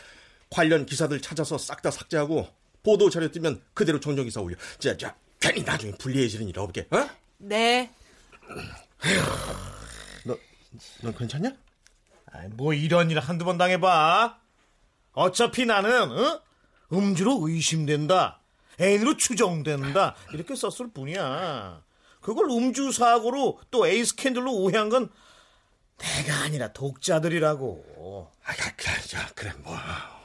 관련 0.50 0.86
기사들 0.86 1.22
찾아서 1.22 1.58
싹 1.58 1.82
다 1.82 1.92
삭제하고 1.92 2.48
보도 2.84 3.10
자료 3.10 3.30
뜨면 3.32 3.62
그대로 3.74 4.00
정정 4.00 4.26
기사 4.26 4.40
올려. 4.42 4.56
자, 4.80 4.96
자, 4.96 5.16
괜히 5.40 5.64
나중에 5.64 5.92
불리해지는 5.98 6.48
일 6.48 6.60
없게. 6.60 6.88
어? 6.92 7.10
네. 7.38 7.92
너, 10.26 10.38
넌 11.02 11.14
괜찮냐? 11.16 11.52
아이, 12.32 12.48
뭐 12.50 12.74
이런 12.74 13.12
일 13.12 13.20
한두 13.20 13.44
번 13.46 13.58
당해봐. 13.58 14.38
어차피 15.14 15.66
나는 15.66 16.12
어? 16.12 16.42
음주로 16.92 17.48
의심된다. 17.48 18.40
애인으로 18.80 19.18
추정된다. 19.18 20.16
이렇게 20.34 20.56
썼을 20.56 20.92
뿐이야. 20.94 21.84
그걸 22.22 22.50
음주 22.50 22.92
사고로 22.92 23.60
또 23.72 23.86
에이 23.88 24.06
스캔들로 24.06 24.54
오해한 24.54 24.90
건 24.90 25.10
내가 25.98 26.42
아니라 26.44 26.72
독자들이라고. 26.74 28.32
아, 28.44 28.54
자, 29.08 29.30
그래, 29.36 29.52
뭐. 29.64 29.76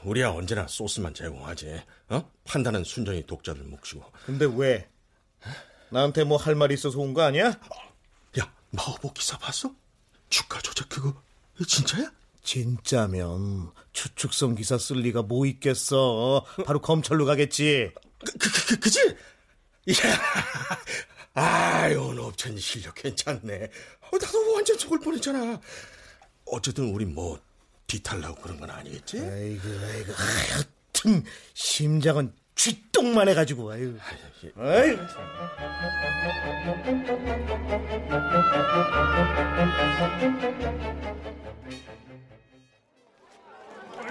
우리야 0.04 0.30
언제나 0.30 0.66
소스만 0.68 1.12
제공하지. 1.14 1.82
어? 2.10 2.30
판단은 2.44 2.84
순전히 2.84 3.26
독자들 3.26 3.62
몫이고. 3.64 4.02
근데 4.26 4.46
왜? 4.56 4.88
나한테 5.90 6.24
뭐 6.24 6.36
할 6.38 6.54
말이 6.54 6.74
있어서 6.74 6.98
온 6.98 7.14
거 7.14 7.22
아니야? 7.22 7.46
야, 8.38 8.52
마호보 8.70 9.12
기사 9.12 9.36
봤어? 9.38 9.70
주가 10.30 10.60
조작 10.60 10.88
그거 10.88 11.14
진짜야? 11.66 12.10
진짜면 12.42 13.72
추측성 13.92 14.54
기사 14.54 14.78
쓸 14.78 14.98
리가 14.98 15.22
뭐 15.22 15.46
있겠어. 15.46 16.44
바로 16.64 16.80
검찰로 16.80 17.24
가겠지. 17.26 17.92
그, 18.24 18.38
그, 18.38 18.66
그, 18.66 18.78
그지? 18.80 19.16
이야, 19.86 19.96
아유, 21.34 22.12
너 22.14 22.26
업체님 22.26 22.58
실력 22.58 22.94
괜찮네. 22.96 23.70
어, 24.10 24.18
나도 24.20 24.52
완전 24.54 24.76
속을 24.76 25.00
뻔했잖아. 25.00 25.60
어쨌든 26.46 26.92
우리 26.92 27.04
뭐 27.04 27.40
뒤탈라고 27.86 28.40
그런 28.42 28.60
건 28.60 28.70
아니겠지? 28.70 29.18
아이고, 29.18 29.62
아이고, 29.68 30.12
하여튼 30.12 31.24
심장은 31.54 32.32
쥐똥만 32.54 33.28
해가지고, 33.28 33.70
아유. 33.72 33.96
아유. 34.56 34.98
아 41.00 41.47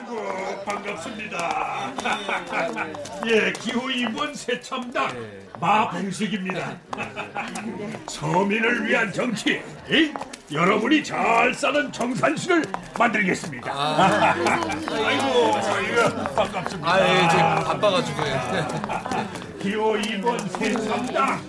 이고 0.08 0.64
반갑습니다. 0.64 1.92
예, 3.28 3.52
기호 3.60 3.82
2번 3.82 4.34
새참당 4.34 5.14
마봉식입니다. 5.60 6.78
서민을 8.08 8.88
위한 8.88 9.12
정치, 9.12 9.62
에? 9.90 10.14
여러분이 10.50 11.04
잘 11.04 11.54
사는 11.54 11.92
정산시를 11.92 12.64
만들겠습니다. 12.98 13.70
아이고, 14.90 15.56
아이고 15.56 16.34
반갑습니다. 16.36 16.90
아, 16.90 17.02
예, 17.02 17.30
제가 17.30 17.56
바빠가지고. 17.66 18.24
기호 19.62 19.94
2번 19.94 20.50
새참당 20.58 21.42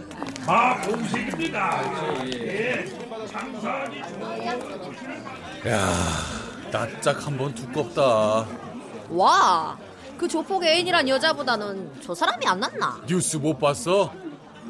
마봉식입니다. 0.45 2.27
예, 2.27 2.85
장사하기 3.31 4.01
야, 5.69 6.48
낯짝 6.71 7.27
한번 7.27 7.55
두껍다. 7.55 8.47
와, 9.11 9.79
그 10.17 10.29
조폭 10.29 10.65
애인이란 10.65 11.09
여자보다는 11.09 11.93
저 12.03 12.15
사람이 12.15 12.47
안 12.47 12.61
낫나? 12.61 13.01
뉴스 13.07 13.37
못 13.37 13.59
봤어? 13.59 14.13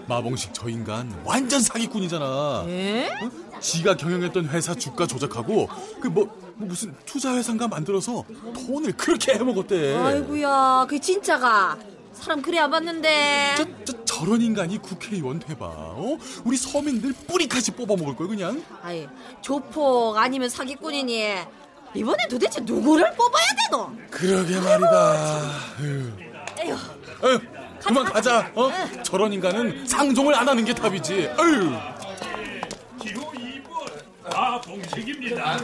마봉식 0.07 0.55
저 0.55 0.69
인간 0.69 1.13
완전 1.25 1.61
사기꾼이잖아. 1.61 2.65
에? 2.69 3.09
어? 3.09 3.31
지가 3.61 3.97
경영했던 3.97 4.47
회사 4.49 4.75
주가 4.75 5.07
조작하고 5.07 5.69
그뭐 6.01 6.29
무슨 6.55 6.95
투자 7.05 7.35
회사인가 7.35 7.69
만들어서 7.69 8.25
돈을 8.55 8.93
그렇게 8.97 9.35
해먹었대. 9.35 9.97
아이고야, 9.97 10.87
그 10.89 10.99
진짜가 11.01 11.77
사람 12.13 12.41
그래 12.43 12.59
안 12.59 12.71
봤는데. 12.71 13.55
저, 13.85 14.05
저런 14.05 14.41
인간이 14.41 14.79
국회의원 14.79 15.39
돼봐. 15.39 15.65
어? 15.67 16.19
우리 16.45 16.57
서민들 16.57 17.13
뿌리까지 17.27 17.73
뽑아먹을 17.73 18.17
걸 18.17 18.29
그냥. 18.29 18.63
아이, 18.83 19.07
조폭 19.43 20.17
아니면 20.17 20.49
사기꾼이니 20.49 21.37
이번에 21.95 22.27
도대체 22.29 22.61
누구를 22.61 23.13
뽑아야 23.15 23.45
되노? 23.71 23.93
그러게 24.11 24.57
말이다. 24.61 25.51
에휴. 25.81 26.13
에휴, 26.61 26.77
에휴, 27.25 27.41
그만 27.85 28.05
가자. 28.05 28.51
어? 28.55 28.71
저런 29.03 29.33
인간은 29.33 29.87
상종을 29.87 30.35
안 30.35 30.49
하는 30.49 30.65
게 30.65 30.75
답이지. 30.75 31.15
에휴. 31.15 31.73
기호 33.01 33.33
2번 33.33 34.33
마봉식입니다. 34.33 35.59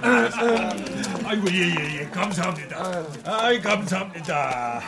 아이고 1.25 1.51
예예예 1.51 2.01
예, 2.01 2.07
감사합니다. 2.11 3.03
아이 3.25 3.61
감사합니다. 3.61 4.81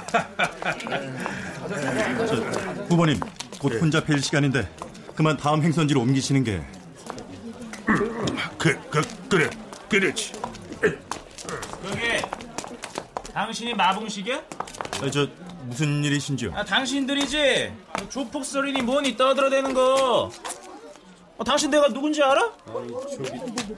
후보님, 2.88 3.20
곧 3.58 3.72
혼자 3.80 4.02
뵐 4.02 4.20
시간인데 4.22 4.68
그만 5.14 5.36
다음 5.36 5.62
행선지로 5.62 6.00
옮기시는 6.00 6.44
게 6.44 6.62
그, 8.58 8.78
그, 8.90 9.02
그래, 9.28 9.50
그렇지. 9.88 10.32
당신이 13.36 13.74
마봉식이야? 13.74 14.42
아, 15.02 15.10
저 15.10 15.28
무슨 15.64 16.02
일이신지요? 16.02 16.54
아 16.54 16.64
당신들이지 16.64 17.70
조폭 18.08 18.42
소리니 18.46 18.80
뭐니 18.80 19.14
떠들어대는 19.14 19.74
거 19.74 20.30
어, 21.36 21.44
당신 21.44 21.70
내가 21.70 21.88
누군지 21.88 22.22
알아? 22.22 22.50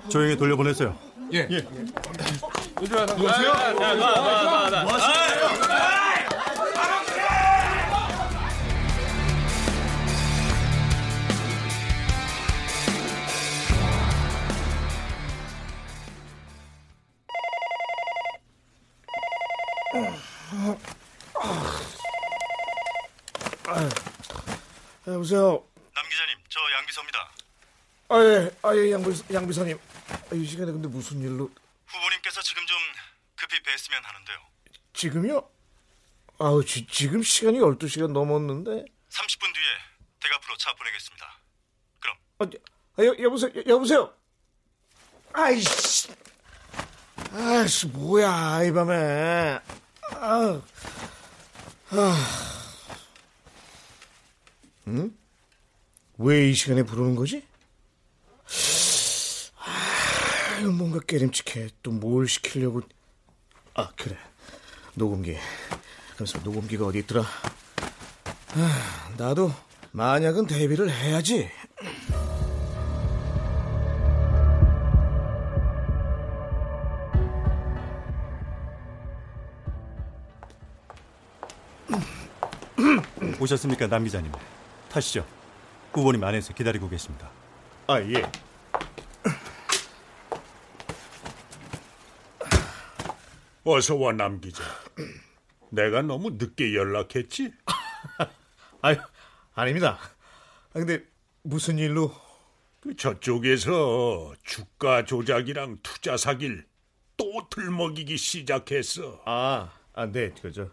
조용히 0.08 0.36
돌려보내세요. 0.36 0.96
예. 1.32 1.48
예. 1.50 1.66
누구세요? 2.78 3.48
야, 3.48 3.72
나, 3.74 3.94
나, 3.94 4.70
나, 4.70 4.84
나. 4.86 6.07
뭐 19.92 20.79
하시는 23.64 23.88
여보세요. 25.07 25.64
남 25.94 26.09
기자님, 26.09 26.38
저 26.48 26.61
양비서입니다. 26.79 27.33
아, 28.11 28.18
예, 28.22 28.51
아, 28.62 28.77
예, 28.77 28.92
양비, 28.92 29.35
양비사님. 29.35 29.79
아, 30.11 30.35
이 30.35 30.44
시간에 30.44 30.72
근데 30.72 30.88
무슨 30.88 31.20
일로. 31.20 31.51
후보님께서 31.87 32.42
지금 32.42 32.66
좀 32.66 32.79
급히 33.37 33.61
뵀으면 33.62 34.03
하는데요. 34.03 34.38
지금요? 34.92 35.51
아우, 36.38 36.64
지, 36.64 36.87
지금 36.87 37.22
시간이 37.22 37.59
12시간 37.59 38.12
넘었는데. 38.12 38.70
30분 38.70 39.55
뒤에 39.55 39.64
댁 40.20 40.33
앞으로 40.35 40.57
차 40.57 40.72
보내겠습니다. 40.74 41.38
그럼. 42.01 42.16
아, 42.38 43.05
여, 43.05 43.14
여보세요, 43.18 43.51
여, 43.57 43.62
여보세요? 43.66 44.14
아이씨. 45.33 46.09
아이씨, 47.32 47.86
뭐야, 47.88 48.64
이 48.64 48.72
밤에. 48.72 49.58
아, 50.12 50.60
아. 51.90 52.26
응? 54.88 55.12
왜 56.18 56.50
이 56.50 56.54
시간에 56.54 56.82
부르는 56.82 57.14
거지? 57.14 57.44
아, 59.56 60.60
뭔가 60.66 60.98
깨림칙해. 61.00 61.68
또 61.82 61.92
뭘 61.92 62.26
시키려고. 62.28 62.80
아, 63.74 63.90
그래. 63.96 64.16
녹음기. 64.94 65.36
그래서 66.16 66.38
녹음기가 66.40 66.86
어디 66.86 66.98
있더라? 67.00 67.24
아, 68.54 69.14
나도 69.16 69.52
만약은 69.92 70.46
데뷔를 70.46 70.90
해야지. 70.90 71.48
오셨습니까, 83.40 83.87
남 83.87 84.05
기자님? 84.05 84.33
타시죠. 84.90 85.24
후보님 85.92 86.22
안에서 86.24 86.53
기다리고 86.55 86.88
계십니다. 86.88 87.31
아, 87.87 88.01
예. 88.01 88.22
어서 93.64 93.96
와, 93.96 94.12
남 94.12 94.40
기자. 94.40 94.62
내가 95.70 96.03
너무 96.03 96.31
늦게 96.31 96.74
연락했지? 96.74 97.53
아유, 98.83 98.96
아닙니다. 99.55 99.98
아, 100.70 100.72
근데 100.72 101.05
무슨 101.42 101.79
일로? 101.79 102.12
그 102.81 102.96
저쪽에서 102.96 104.35
주가 104.42 105.05
조작이랑 105.05 105.79
투자 105.83 106.16
사기를 106.16 106.64
또 107.16 107.48
들먹이기 107.51 108.16
시작했어. 108.16 109.20
아, 109.27 109.72
아, 109.92 110.07
네, 110.07 110.31
그죠. 110.31 110.70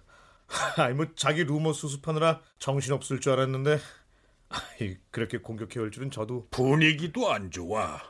아니 0.78 0.94
뭐 0.94 1.08
자기 1.16 1.44
루머 1.44 1.74
수습하느라 1.74 2.42
정신 2.60 2.94
없을 2.94 3.20
줄 3.20 3.34
알았는데 3.34 3.80
아이, 4.50 4.98
그렇게 5.12 5.38
공격해 5.38 5.80
올 5.80 5.92
줄은 5.92 6.12
저도 6.12 6.48
분위기도 6.52 7.32
안 7.32 7.52
좋아. 7.52 8.02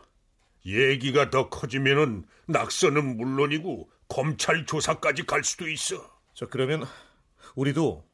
얘기가 0.66 1.30
더 1.30 1.50
커지면은 1.50 2.26
낙서는 2.48 3.18
물론이고 3.18 3.90
검찰 4.08 4.66
조사까지 4.66 5.26
갈 5.26 5.44
수도 5.44 5.70
있어. 5.70 6.10
저 6.34 6.48
그러면 6.48 6.86
우리도 7.56 8.06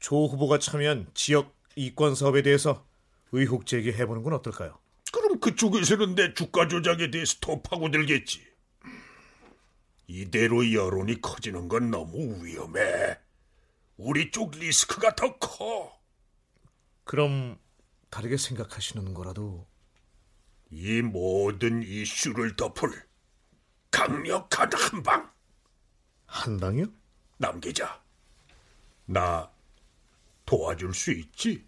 조 0.00 0.26
후보가 0.26 0.58
참여한 0.58 1.08
지역 1.14 1.56
이권 1.76 2.14
사업에 2.14 2.42
대해서 2.42 2.86
의혹 3.32 3.66
제기해 3.66 4.06
보는 4.06 4.22
건 4.22 4.32
어떨까요? 4.32 4.78
그럼 5.12 5.40
그쪽에서는 5.40 6.14
내 6.14 6.34
주가 6.34 6.68
조작에 6.68 7.10
대해서 7.10 7.36
더 7.40 7.60
파고들겠지. 7.60 8.46
이대로 10.06 10.72
여론이 10.72 11.20
커지는 11.20 11.68
건 11.68 11.90
너무 11.90 12.44
위험해. 12.44 13.18
우리 13.98 14.30
쪽 14.30 14.52
리스크가 14.52 15.14
더 15.16 15.36
커. 15.38 16.00
그럼 17.04 17.58
다르게 18.10 18.36
생각하시는 18.36 19.12
거라도 19.12 19.66
이 20.70 21.02
모든 21.02 21.82
이슈를 21.82 22.54
덮을 22.54 22.90
강력한 23.90 24.70
한방. 24.72 25.30
한방이요? 26.26 26.86
남 27.38 27.60
기자, 27.60 28.00
나 29.06 29.50
도와줄 30.46 30.94
수 30.94 31.12
있지? 31.12 31.66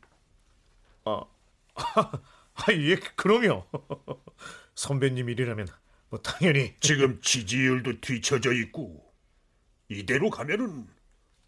아, 1.04 1.24
아 1.74 2.72
예, 2.72 2.94
그럼요. 3.16 3.66
선배님 4.76 5.28
일이라면 5.30 5.66
뭐 6.10 6.20
당연히. 6.20 6.76
지금 6.80 7.20
지지율도 7.20 8.00
뒤처져 8.00 8.52
있고 8.52 9.12
이대로 9.88 10.30
가면은 10.30 10.86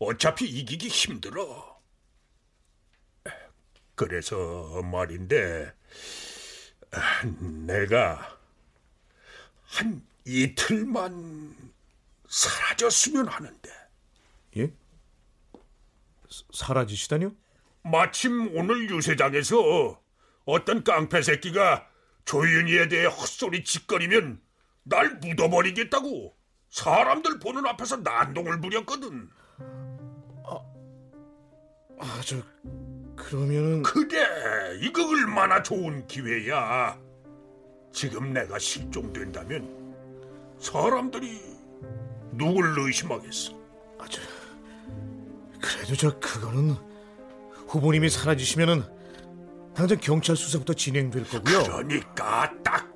어차피 0.05 0.47
이기기 0.47 0.89
힘들어. 0.89 1.81
그래서 3.95 4.83
말인데 4.83 5.73
내가 7.67 8.39
한 9.65 10.05
이틀만 10.25 11.55
사라졌으면 12.29 13.29
하는데. 13.29 13.71
예? 14.57 14.73
사라지시다뇨? 16.53 17.33
마침 17.83 18.57
오늘 18.57 18.91
유세장에서 18.91 20.01
어떤 20.45 20.83
깡패 20.85 21.23
새끼가 21.23 21.89
조윤희에 22.25 22.89
대해 22.89 23.07
헛소리 23.07 23.65
짓거리면 23.65 24.41
날 24.85 25.17
묻어버리겠다고 25.17 26.37
사람들 26.71 27.39
보는 27.39 27.67
앞에서 27.67 27.99
난동을 27.99 28.61
부렸거든. 28.61 29.31
아, 30.45 32.21
저 32.25 32.37
그러면은 33.15 33.83
그래, 33.83 34.77
이거 34.81 35.07
얼마나 35.09 35.63
좋은 35.63 36.07
기회야. 36.07 36.99
지금 37.93 38.33
내가 38.33 38.59
실종된다면 38.59 39.95
사람들이 40.59 41.41
누굴 42.33 42.75
의심하겠어? 42.79 43.53
아, 43.99 44.05
저 44.09 44.21
그래도 45.61 45.95
저 45.95 46.19
그거는 46.19 46.75
후보님이 47.69 48.09
사라지시면은 48.09 48.83
당장 49.75 49.99
경찰 49.99 50.37
수사부터 50.37 50.75
진행될 50.75 51.25
거고요. 51.25 51.63
그러니까 51.63 52.53
딱 52.63 52.93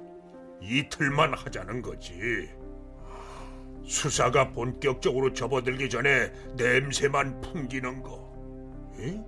이틀만 0.60 1.34
하자는 1.34 1.80
거지. 1.82 2.50
수사가 3.86 4.50
본격적으로 4.50 5.32
접어들기 5.32 5.88
전에 5.88 6.32
냄새만 6.56 7.40
풍기는 7.40 8.02
거. 8.02 8.34
에? 8.98 9.20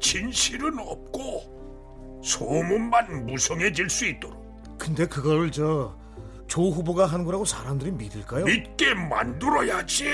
진실은 0.00 0.78
없고 0.78 2.20
소문만 2.22 3.26
무성해질 3.26 3.90
수 3.90 4.06
있도록. 4.06 4.78
근데 4.78 5.06
그걸 5.06 5.50
저 5.50 6.06
조 6.46 6.70
후보가 6.70 7.06
하는 7.06 7.24
거라고 7.24 7.44
사람들이 7.44 7.90
믿을까요? 7.92 8.44
믿게 8.44 8.94
만들어야지. 8.94 10.06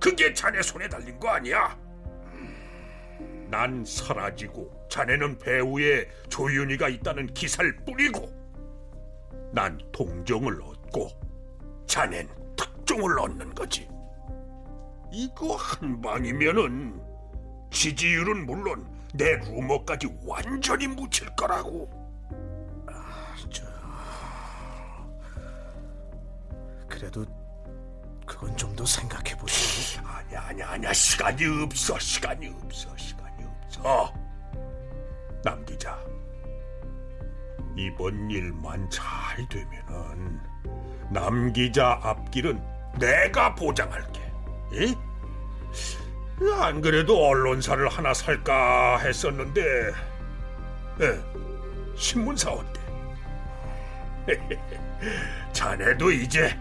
그게 0.00 0.32
자네 0.32 0.62
손에 0.62 0.88
달린 0.88 1.18
거 1.18 1.28
아니야? 1.28 1.76
난 3.50 3.82
사라지고 3.84 4.70
자네는 4.90 5.38
배우에 5.38 6.08
조윤희가 6.28 6.88
있다는 6.90 7.26
기사를 7.28 7.74
뿌리고 7.84 8.30
난 9.52 9.80
동정을 9.92 10.60
얻고 10.60 11.08
자넨 11.88 12.28
특종을 12.56 13.18
얻는 13.18 13.54
거지. 13.54 13.88
이거 15.10 15.56
한 15.56 16.00
방이면은 16.00 17.02
지지율은 17.70 18.46
물론 18.46 18.86
내 19.14 19.36
루머까지 19.36 20.06
완전히 20.24 20.86
묻힐 20.86 21.34
거라고. 21.34 21.88
그래도 26.88 27.24
그건 28.26 28.56
좀 28.56 28.74
더 28.76 28.84
생각해 28.86 29.36
보시고. 29.36 30.06
아니야, 30.06 30.42
아니야, 30.42 30.68
아니야. 30.70 30.92
시간이 30.92 31.44
없어, 31.64 31.98
시간이 31.98 32.48
없어, 32.48 32.96
시간이 32.96 33.44
없어. 33.44 34.12
남 35.42 35.64
기자, 35.64 35.98
이번 37.76 38.30
일만 38.30 38.88
잘 38.90 39.48
되면은 39.48 40.40
남 41.10 41.52
기자 41.52 41.98
앞길은 42.02 42.60
내가 42.98 43.54
보장할게. 43.54 44.20
예? 44.74 44.94
안 46.60 46.80
그래도 46.80 47.26
언론사를 47.26 47.88
하나 47.88 48.14
살까 48.14 48.98
했었는데, 48.98 49.60
예, 51.00 51.20
신문사 51.96 52.50
어때? 52.52 52.80
자네도 55.52 56.12
이제 56.12 56.56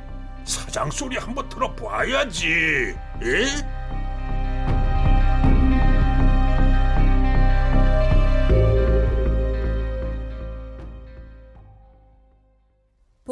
사장 0.45 0.89
소리 0.89 1.17
한번 1.17 1.47
들어봐야지. 1.49 2.95
예? 3.23 3.76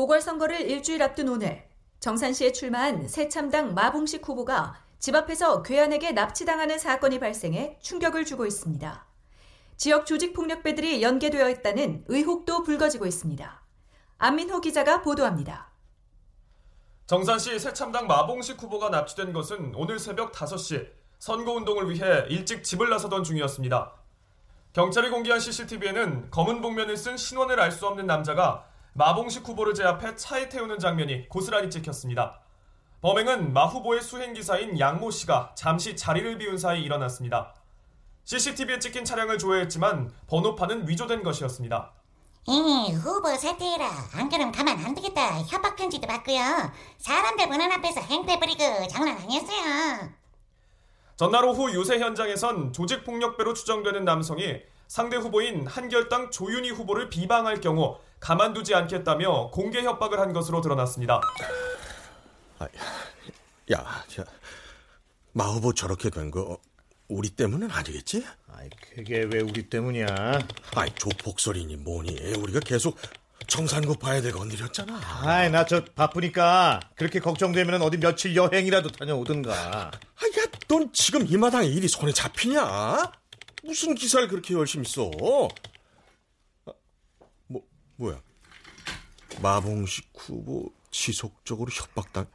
보궐선거를 0.06 0.62
일주일 0.70 1.02
앞둔 1.02 1.30
오늘 1.30 1.64
정산시에 2.00 2.52
출마한 2.52 3.08
새참당 3.08 3.74
마봉식 3.74 4.28
후보가 4.28 4.80
집 5.00 5.16
앞에서 5.16 5.64
괴한에게 5.64 6.12
납치당하는 6.12 6.78
사건이 6.78 7.20
발생해 7.20 7.80
충격을 7.82 8.26
주고 8.26 8.46
있습니다. 8.46 9.06
지역 9.78 10.06
조직폭력배들이 10.06 11.02
연계되어 11.02 11.50
있다는 11.50 12.06
의혹도 12.08 12.64
불거지고 12.64 13.06
있습니다. 13.06 13.64
안민호 14.18 14.62
기자가 14.62 15.02
보도합니다. 15.02 15.72
정산시 17.08 17.60
새참당 17.60 18.08
마봉식 18.08 18.62
후보가 18.62 18.90
납치된 18.90 19.34
것은 19.34 19.74
오늘 19.76 20.00
새벽 20.00 20.32
5시 20.32 20.88
선거운동을 21.20 21.90
위해 21.90 22.26
일찍 22.30 22.64
집을 22.64 22.90
나서던 22.90 23.24
중이었습니다. 23.24 23.94
경찰이 24.74 25.10
공개한 25.10 25.40
CCTV에는 25.40 26.30
검은 26.32 26.62
복면을 26.62 26.98
쓴 26.98 27.18
신원을 27.18 27.60
알 27.60 27.72
수 27.72 27.88
없는 27.88 28.06
남자가 28.06 28.68
마봉식 29.06 29.46
후보를 29.46 29.74
제압해 29.74 30.16
차에 30.16 30.48
태우는 30.48 30.80
장면이 30.80 31.28
고스란히 31.28 31.70
찍혔습니다. 31.70 32.40
범행은 33.02 33.52
마 33.52 33.66
후보의 33.66 34.02
수행기사인 34.02 34.80
양모 34.80 35.12
씨가 35.12 35.54
잠시 35.54 35.98
자리를 35.98 36.38
비운 36.38 36.58
사이 36.58 36.82
일어났습니다. 36.82 37.54
CCTV에 38.24 38.80
찍힌 38.80 39.04
차량을 39.04 39.38
조회했지만 39.38 40.14
번호판은 40.28 40.88
위조된 40.88 41.24
것이었습니다. 41.24 41.92
이 42.48 42.94
후보 42.94 43.36
사퇴해라. 43.36 43.86
안 44.14 44.30
그럼 44.30 44.54
가만 44.54 44.80
안 44.80 44.96
두겠다. 44.96 45.42
협박 45.42 45.76
편지도 45.76 46.08
받고요. 46.08 46.72
사람들 46.98 47.50
보는 47.50 47.70
앞에서 47.74 48.00
행패 48.00 48.40
부리고 48.40 48.88
장난 48.88 49.18
아니었어요. 49.18 50.10
전날 51.18 51.44
오후 51.44 51.70
유세 51.74 52.00
현장에선 52.00 52.72
조직폭력배로 52.72 53.54
추정되는 53.56 54.06
남성이 54.06 54.62
상대 54.88 55.18
후보인 55.18 55.68
한결당 55.68 56.32
조윤희 56.32 56.70
후보를 56.72 57.10
비방할 57.10 57.60
경우 57.60 57.98
가만두지 58.20 58.74
않겠다며 58.74 59.50
공개 59.52 59.82
협박을 59.84 60.20
한 60.20 60.34
것으로 60.34 60.62
드러났습니다. 60.62 61.22
야, 62.62 62.68
야, 63.72 64.04
마 65.34 65.46
후보 65.46 65.74
저렇게 65.74 66.10
된 66.10 66.32
거 66.32 66.58
우리 67.08 67.30
때문은 67.30 67.70
아니겠지? 67.70 68.26
아이, 68.52 68.70
그게 68.96 69.24
왜 69.32 69.40
우리 69.42 69.70
때문이야? 69.70 70.08
아이, 70.76 70.90
조폭설이니 70.96 71.76
뭐니. 71.78 72.34
우리가 72.36 72.60
계속 72.62 72.98
정산구 73.48 73.98
봐야 73.98 74.22
될 74.22 74.32
건드렸잖아. 74.32 75.00
아이, 75.22 75.52
나 75.52 75.66
저 75.66 75.84
바쁘니까 75.86 76.80
그렇게 76.96 77.20
걱정되면 77.20 77.82
어디 77.84 77.98
며칠 77.98 78.36
여행이라도 78.36 78.90
다녀오든가. 78.90 79.52
아, 79.54 79.92
야, 79.92 80.46
넌 80.68 80.92
지금 80.94 81.28
이 81.28 81.38
마당에 81.38 81.68
일이 81.68 81.88
손에 81.88 82.12
잡히냐? 82.12 83.12
무슨 83.64 83.94
기사를 83.94 84.28
그렇게 84.28 84.54
열심히 84.56 84.88
써? 84.88 85.12
아, 87.96 87.98
뭐, 87.98 88.12
뭐야? 88.12 88.22
마봉식 89.42 90.12
후보 90.18 90.72
지속적으로 90.92 91.70
협박당. 91.72 92.26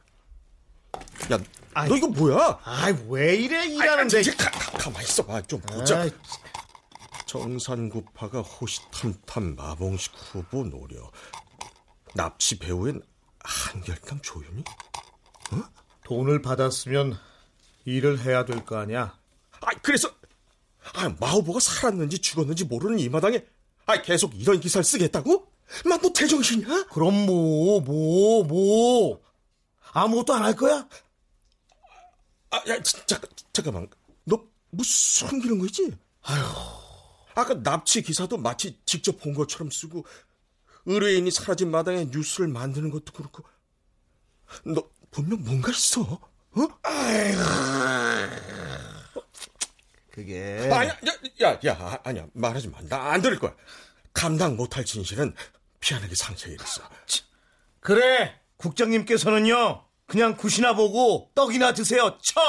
야, 1.31 1.39
아이, 1.73 1.89
너 1.89 1.95
이거 1.97 2.07
뭐야? 2.07 2.59
아이, 2.63 2.93
왜 3.07 3.35
이래, 3.35 3.65
일하는데. 3.65 4.17
아이, 4.17 4.23
가, 4.23 4.51
가, 4.51 4.77
가만 4.77 5.01
있어봐. 5.03 5.41
좀 5.43 5.59
보자. 5.61 6.07
정산구파가 7.25 8.41
호시탐탐 8.41 9.55
마봉식 9.55 10.13
후보 10.15 10.63
노려. 10.63 11.09
납치 12.13 12.59
배우엔 12.59 13.01
한결강 13.39 14.21
조윤이? 14.21 14.63
어? 15.51 15.63
돈을 16.03 16.41
받았으면 16.41 17.17
일을 17.85 18.19
해야 18.19 18.43
될 18.45 18.65
거 18.65 18.77
아니야. 18.77 19.17
아, 19.61 19.67
그래서 19.81 20.09
아, 20.93 21.09
마후보가 21.19 21.59
살았는지 21.61 22.19
죽었는지 22.19 22.65
모르는 22.65 22.99
이 22.99 23.07
마당에 23.07 23.45
아, 23.85 24.01
계속 24.01 24.35
이런 24.39 24.59
기사를 24.59 24.83
쓰겠다고? 24.83 25.50
만너 25.85 26.11
제정신이야? 26.13 26.85
그럼 26.91 27.25
뭐, 27.25 27.79
뭐, 27.81 28.43
뭐. 28.43 29.21
아무것도 29.93 30.33
안 30.33 30.43
할 30.43 30.55
거야? 30.55 30.87
아, 32.51 32.57
야, 32.67 32.81
진짜, 32.83 33.19
잠깐만. 33.53 33.87
너 34.25 34.43
무슨 34.69 35.27
숨기는 35.29 35.59
거지? 35.59 35.91
아휴. 36.23 36.43
아까 37.35 37.53
납치 37.63 38.01
기사도 38.01 38.37
마치 38.37 38.77
직접 38.85 39.17
본 39.19 39.33
것처럼 39.33 39.71
쓰고 39.71 40.05
의뢰인이 40.85 41.31
사라진 41.31 41.71
마당에 41.71 42.05
뉴스를 42.05 42.49
만드는 42.49 42.89
것도 42.91 43.13
그렇고 43.13 43.43
너 44.65 44.83
분명 45.11 45.41
뭔가 45.43 45.71
있어. 45.71 46.01
어? 46.01 46.67
아이고. 46.83 47.39
그게. 50.11 50.69
아야, 50.71 50.89
야, 50.89 50.97
야, 51.43 51.59
야, 51.65 51.99
아니야. 52.03 52.27
말하지 52.33 52.67
마. 52.67 52.79
나 52.89 53.11
안 53.11 53.21
들을 53.21 53.39
거야. 53.39 53.55
감당 54.13 54.57
못할 54.57 54.83
진실은 54.83 55.33
피안하게 55.81 56.15
상처에 56.15 56.53
있어. 56.53 56.89
그래. 57.81 58.39
국장님께서는요. 58.57 59.85
그냥 60.05 60.37
굿이나 60.37 60.73
보고 60.75 61.31
떡이나 61.35 61.73
드세요. 61.73 62.17
쳐. 62.21 62.39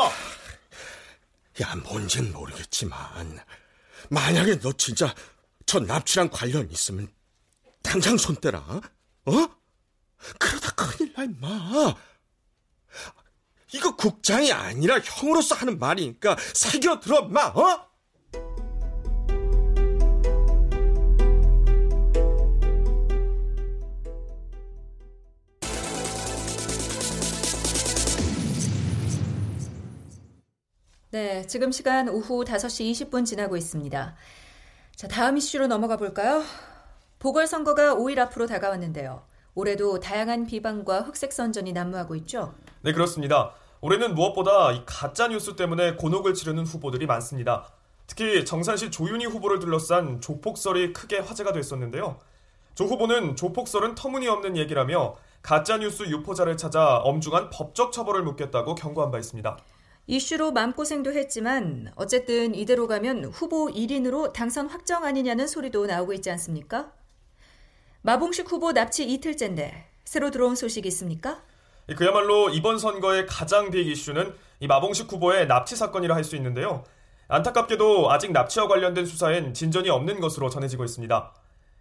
야, 1.63 1.75
뭔진 1.77 2.33
모르겠지만 2.33 3.41
만약에 4.11 4.61
너 4.61 4.73
진짜 4.73 5.15
저 5.67 5.81
납치랑 5.81 6.31
관련 6.31 6.71
있으면 6.71 7.13
당장 7.83 8.17
손 8.17 8.37
떼라. 8.37 8.59
어? 8.59 8.83
그러다 10.39 10.71
큰일 10.73 11.13
나 11.15 11.25
임마. 11.25 11.95
이거 13.75 13.97
국장이 13.97 14.53
아니라 14.53 15.01
형으로서 15.01 15.55
하는 15.55 15.79
말이니까 15.79 16.37
새겨 16.55 17.01
들어 17.01 17.23
마. 17.23 17.47
어? 17.47 17.92
네, 31.13 31.47
지금 31.47 31.71
시간 31.73 32.09
오후 32.09 32.43
5시 32.43 33.11
20분 33.11 33.27
지나고 33.27 33.59
있습니다. 33.59 34.17
자, 34.97 35.09
다음 35.09 35.37
이슈로 35.37 35.67
넘어가 35.67 35.99
볼까요? 35.99 36.43
보궐선거가 37.19 37.97
5일 37.97 38.19
앞으로 38.19 38.47
다가왔는데요. 38.47 39.23
올해도 39.55 40.01
다양한 40.01 40.47
비방과 40.47 41.03
흑색 41.03 41.35
선전이 41.35 41.75
난무하고 41.75 42.17
있죠. 42.17 42.55
네, 42.81 42.95
그렇습니다. 42.95 43.53
올해는 43.83 44.15
무엇보다 44.15 44.73
이 44.73 44.85
가짜 44.87 45.29
뉴스 45.29 45.55
때문에 45.55 45.97
곤혹을 45.97 46.33
치르는 46.33 46.65
후보들이 46.65 47.05
많습니다. 47.05 47.69
특히 48.07 48.47
정산시 48.47 48.91
조윤희 48.91 49.27
후보를 49.27 49.59
둘러싼 49.59 50.19
조폭설이 50.19 50.95
크게 50.95 51.19
화제가 51.19 51.53
됐었는데요. 51.53 52.17
조 52.75 52.87
후보는 52.87 53.37
조폭설은 53.37 53.97
터무니없는 53.97 54.57
얘기라며 54.57 55.17
가짜 55.43 55.77
뉴스 55.77 56.05
유포자를 56.05 56.57
찾아 56.57 56.97
엄중한 57.01 57.51
법적 57.51 57.93
처벌을 57.93 58.23
묻겠다고 58.23 58.77
경고한 58.77 59.11
바 59.11 59.19
있습니다. 59.19 59.59
이슈로 60.13 60.53
마음고생도 60.53 61.15
했지만 61.15 61.91
어쨌든 61.97 62.55
이대로 62.55 62.87
가면 62.87 63.25
후보 63.33 63.69
1인으로 63.69 64.35
당선 64.35 64.67
확정 64.67 65.05
아니냐는 65.07 65.47
소리도 65.47 65.87
나오고 65.87 66.13
있지 66.13 66.31
않습니까? 66.33 66.93
마봉식 68.03 68.53
후보 68.53 68.73
납치 68.73 69.11
이틀째인데 69.11 69.89
새로 70.05 70.31
들어온 70.31 70.55
소식 70.55 70.85
있습니까? 70.85 71.41
그야말로 71.97 72.51
이번 72.51 72.77
선거의 72.79 73.25
가장 73.25 73.71
빅 73.71 73.89
이슈는 73.89 74.35
이 74.61 74.67
마봉식 74.67 75.11
후보의 75.11 75.47
납치 75.47 75.77
사건이라 75.77 76.15
할 76.15 76.25
수 76.25 76.37
있는데요. 76.37 76.85
안타깝게도 77.29 78.13
아직 78.13 78.33
납치와 78.33 78.69
관련된 78.69 79.07
수사엔 79.07 79.55
진전이 79.55 79.89
없는 79.89 80.21
것으로 80.21 80.51
전해지고 80.51 80.85
있습니다. 80.85 81.33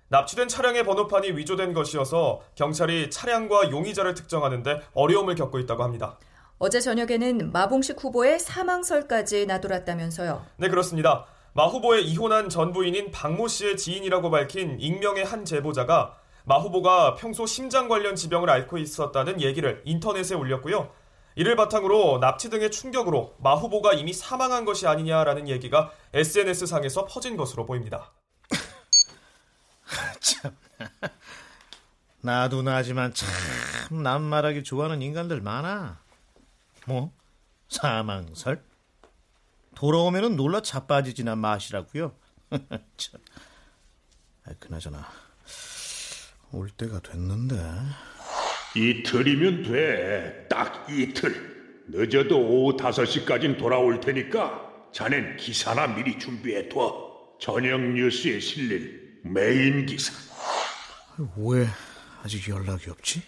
납치된 0.08 0.48
차량의 0.48 0.86
번호판이 0.86 1.32
위조된 1.32 1.74
것이어서 1.74 2.42
경찰이 2.56 3.10
차량과 3.10 3.72
용의자를 3.72 4.14
특정하는데 4.14 4.84
어려움을 4.94 5.36
겪고 5.36 5.60
있다고 5.60 5.84
합니다. 5.84 6.18
어제 6.64 6.80
저녁에는 6.80 7.52
마봉식 7.52 8.04
후보의 8.04 8.40
사망설까지 8.40 9.48
나돌았다면서요. 9.48 10.46
네, 10.58 10.70
그렇습니다. 10.70 11.26
마 11.54 11.66
후보의 11.66 12.06
이혼한 12.06 12.50
전 12.50 12.72
부인인 12.72 13.10
박모 13.10 13.48
씨의 13.48 13.78
지인이라고 13.78 14.30
밝힌 14.30 14.80
익명의 14.80 15.26
한 15.26 15.44
제보자가 15.44 16.16
마 16.46 16.60
후보가 16.60 17.16
평소 17.16 17.48
심장 17.48 17.88
관련 17.88 18.16
지병을 18.16 18.48
앓고 18.48 18.78
있었다는 18.78 19.42
얘기를 19.42 19.82
인터넷에 19.86 20.36
올렸고요. 20.36 20.92
이를 21.36 21.56
바탕으로 21.56 22.20
납치 22.20 22.52
등의 22.52 22.70
충격으로 22.70 23.38
마 23.40 23.56
후보가 23.56 23.94
이미 23.94 24.14
사망한 24.14 24.64
것이 24.64 24.86
아니냐라는 24.86 25.48
얘기가 25.48 25.92
SNS상에서 26.14 27.06
퍼진 27.06 27.38
것으로 27.38 27.66
보입니다. 27.66 28.12
참. 30.22 30.56
나도 32.22 32.62
나지만 32.62 33.16
참 33.16 33.28
남 33.92 34.22
말하기 34.22 34.64
좋아하는 34.64 35.02
인간들 35.02 35.42
많아. 35.42 36.01
뭐? 36.86 37.12
사망설? 37.70 38.64
돌아오면은 39.76 40.36
놀라 40.36 40.62
자빠지지나 40.62 41.36
마시라고요. 41.36 42.16
참. 42.98 43.22
아, 44.46 44.52
그나저나 44.60 45.08
올 46.52 46.70
때가 46.70 47.00
됐는데. 47.00 47.56
이틀이면 48.76 49.64
돼. 49.64 50.48
딱 50.50 50.88
이틀. 50.90 51.52
늦어도 51.88 52.40
오후 52.40 52.78
5시까진 52.78 53.58
돌아올 53.58 54.00
테니까 54.00 54.70
자넨 54.94 55.38
기사나 55.38 55.88
미리 55.88 56.18
준비해둬. 56.20 57.38
저녁 57.40 57.82
뉴스에 57.82 58.40
실릴 58.40 59.20
메인 59.24 59.86
기사. 59.86 60.14
왜 61.38 61.68
아직 62.24 62.48
연락이 62.50 62.90
없지? 62.90 63.22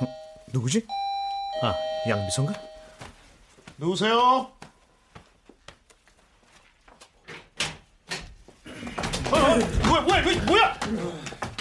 어, 0.00 0.06
누구지? 0.52 0.86
아, 1.62 1.74
양비선가? 2.08 2.52
누구세요? 3.78 4.50
어, 9.30 9.38
뭐야, 9.88 10.00
뭐야, 10.02 10.20
이거 10.20 10.44
뭐야? 10.44 10.78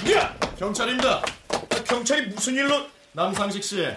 뭐야? 0.03 0.39
경찰입니다. 0.57 1.17
아, 1.19 1.83
경찰이 1.85 2.27
무슨 2.27 2.55
일로? 2.55 2.87
남상식 3.13 3.63
씨, 3.63 3.87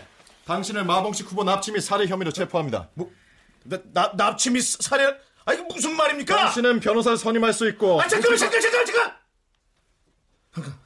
당신을 0.46 0.84
마봉식 0.84 1.30
후보 1.30 1.42
납치 1.44 1.72
및 1.72 1.80
살해 1.80 2.07
혐의로 2.07 2.32
체포합니다. 2.32 2.88
뭐, 2.94 3.11
나, 3.64 3.78
나, 3.92 4.12
납치 4.16 4.51
및 4.51 4.62
살해? 4.62 5.05
아, 5.44 5.53
이거 5.53 5.64
무슨 5.64 5.96
말입니까? 5.96 6.36
당신은 6.36 6.80
변호사를 6.80 7.18
선임할 7.18 7.53
수 7.53 7.68
있고. 7.70 8.01
아, 8.01 8.07
잠깐만, 8.07 8.38
잠깐, 8.38 8.61
잠깐, 8.61 8.86
잠깐! 8.86 9.16
잠깐. 10.55 10.78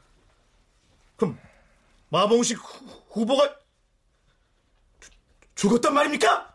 그럼, 1.17 1.39
마봉식 2.09 2.59
후, 2.59 3.03
후보가 3.11 3.49
주, 3.49 3.62
죽었단 5.63 5.95
말입니까? 5.95 6.49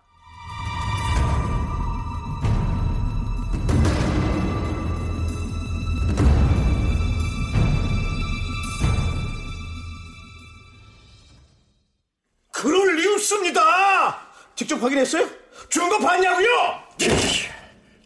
그럴 12.51 12.97
리 12.97 13.07
없습니다. 13.13 14.27
직접 14.55 14.83
확인했어요? 14.83 15.29
죽은 15.69 15.87
거 15.87 15.99
봤냐고요? 15.99 16.83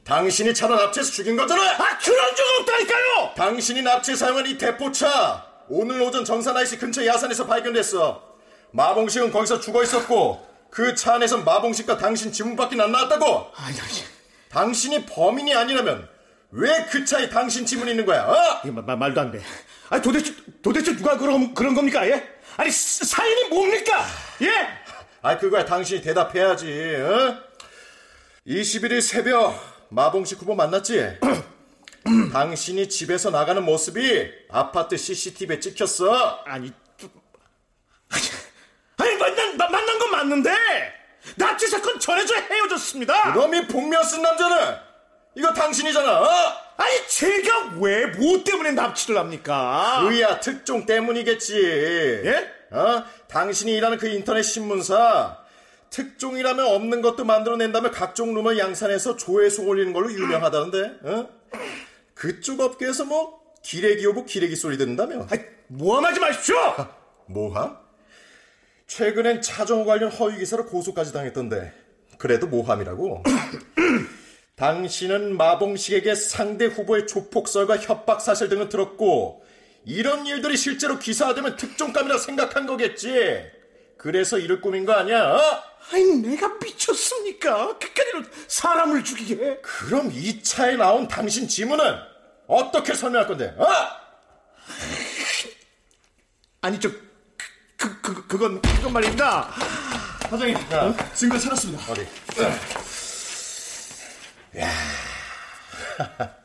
당신이 0.03 0.53
차를 0.53 0.75
납치해서 0.75 1.11
죽인 1.13 1.35
거잖아요. 1.35 1.77
아 1.79 1.97
그런 1.97 2.35
적 2.35 2.43
없다니까요. 2.59 3.33
당신이 3.35 3.81
납치 3.81 4.15
사용한 4.15 4.45
이 4.45 4.55
대포차 4.55 5.47
오늘 5.67 5.99
오전 5.99 6.23
정산 6.23 6.55
IC 6.55 6.77
근처 6.77 7.03
야산에서 7.03 7.47
발견됐어. 7.47 8.21
마봉식은 8.69 9.31
거기서 9.31 9.59
죽어 9.59 9.81
있었고 9.81 10.50
그 10.71 10.95
차 10.95 11.15
안에서 11.15 11.37
마봉식과 11.39 11.97
당신 11.97 12.31
지문밖에 12.31 12.81
안 12.81 12.91
나왔다고. 12.91 13.51
아니, 13.55 13.79
아니. 13.79 13.91
당신이 14.49 15.05
범인이 15.05 15.53
아니라면 15.53 16.09
왜 16.51 16.85
그 16.89 17.05
차에 17.05 17.29
당신 17.29 17.65
지문이 17.65 17.91
있는 17.91 18.05
거야? 18.05 18.23
어? 18.25 18.61
이거 18.65 18.81
마, 18.81 18.95
말도 18.95 19.21
안 19.21 19.31
돼. 19.31 19.41
아니 19.89 20.01
도대체 20.01 20.33
도대체 20.61 20.95
누가 20.95 21.17
그런 21.17 21.53
그런 21.53 21.73
겁니까? 21.75 22.05
예? 22.07 22.27
아니 22.57 22.69
사- 22.71 23.05
사연이 23.05 23.45
뭡니까? 23.49 24.05
예? 24.41 24.49
아 25.21 25.37
그거야 25.37 25.63
당신이 25.65 26.01
대답해야지. 26.01 26.95
어? 27.01 27.37
21일 28.47 29.01
새벽 29.01 29.87
마봉식 29.89 30.41
후보 30.41 30.55
만났지? 30.55 31.19
당신이 32.33 32.89
집에서 32.89 33.29
나가는 33.29 33.63
모습이 33.63 34.29
아파트 34.49 34.97
CCTV에 34.97 35.59
찍혔어. 35.59 36.41
아니, 36.45 36.71
아니 38.09 38.23
만난 38.23 38.40
맞는데 40.21 40.51
납치 41.35 41.67
사건 41.67 41.99
전해져 41.99 42.35
헤어졌습니다. 42.35 43.33
그놈이 43.33 43.67
복면 43.67 44.03
쓴 44.03 44.21
남자는 44.21 44.75
이거 45.35 45.53
당신이잖아. 45.53 46.21
어? 46.21 46.27
아니 46.77 47.07
제가 47.07 47.71
왜 47.79 48.05
뭐 48.17 48.43
때문에 48.43 48.71
납치를 48.71 49.17
합니까? 49.17 50.05
그야 50.07 50.39
특종 50.39 50.85
때문이겠지. 50.85 51.55
예? 52.25 52.51
어? 52.71 53.03
당신이 53.27 53.73
일하는 53.73 53.97
그 53.97 54.07
인터넷 54.07 54.43
신문사 54.43 55.37
특종이라면 55.89 56.65
없는 56.65 57.01
것도 57.01 57.25
만들어낸다며 57.25 57.91
각종 57.91 58.33
루머 58.33 58.57
양산해서 58.57 59.17
조회수 59.17 59.63
올리는 59.63 59.91
걸로 59.93 60.11
유명하다는데. 60.11 60.99
어? 61.03 61.29
그쪽 62.15 62.59
업계에서 62.61 63.05
뭐 63.05 63.41
기레기 63.63 64.05
오고 64.07 64.25
기레기 64.25 64.55
소리 64.55 64.77
듣는다며. 64.77 65.27
모함하지 65.67 66.19
마십시오. 66.19 66.55
모함? 67.27 67.77
최근엔 68.91 69.41
차정호 69.41 69.85
관련 69.85 70.11
허위 70.11 70.37
기사로 70.39 70.65
고소까지 70.65 71.13
당했던데. 71.13 71.71
그래도 72.17 72.47
모함이라고? 72.47 73.23
당신은 74.57 75.37
마봉식에게 75.37 76.13
상대 76.13 76.65
후보의 76.65 77.07
조폭설과 77.07 77.77
협박 77.77 78.19
사실 78.19 78.49
등을 78.49 78.67
들었고 78.67 79.45
이런 79.85 80.25
일들이 80.25 80.57
실제로 80.57 80.99
기사화되면 80.99 81.55
특종감이라 81.55 82.17
생각한 82.17 82.67
거겠지. 82.67 83.49
그래서 83.95 84.37
이를 84.37 84.59
꾸민 84.59 84.83
거 84.83 84.91
아니야? 84.91 85.35
어? 85.35 85.39
아니 85.93 86.17
내가 86.17 86.49
미쳤습니까? 86.61 87.77
그까지로 87.77 88.23
사람을 88.49 89.05
죽이게? 89.05 89.61
그럼 89.61 90.11
이 90.11 90.43
차에 90.43 90.75
나온 90.75 91.07
당신 91.07 91.47
지문은 91.47 91.95
어떻게 92.45 92.93
설명할 92.93 93.25
건데? 93.25 93.55
어? 93.57 93.65
아니 96.59 96.77
저 96.77 96.89
그, 97.81 97.99
그, 98.01 98.27
그건 98.27 98.61
그건 98.61 98.93
말입니다. 98.93 99.49
사장님, 100.29 100.55
증거 101.15 101.39
찾았습니다. 101.39 101.91
어디? 101.91 102.07
야, 104.59 104.69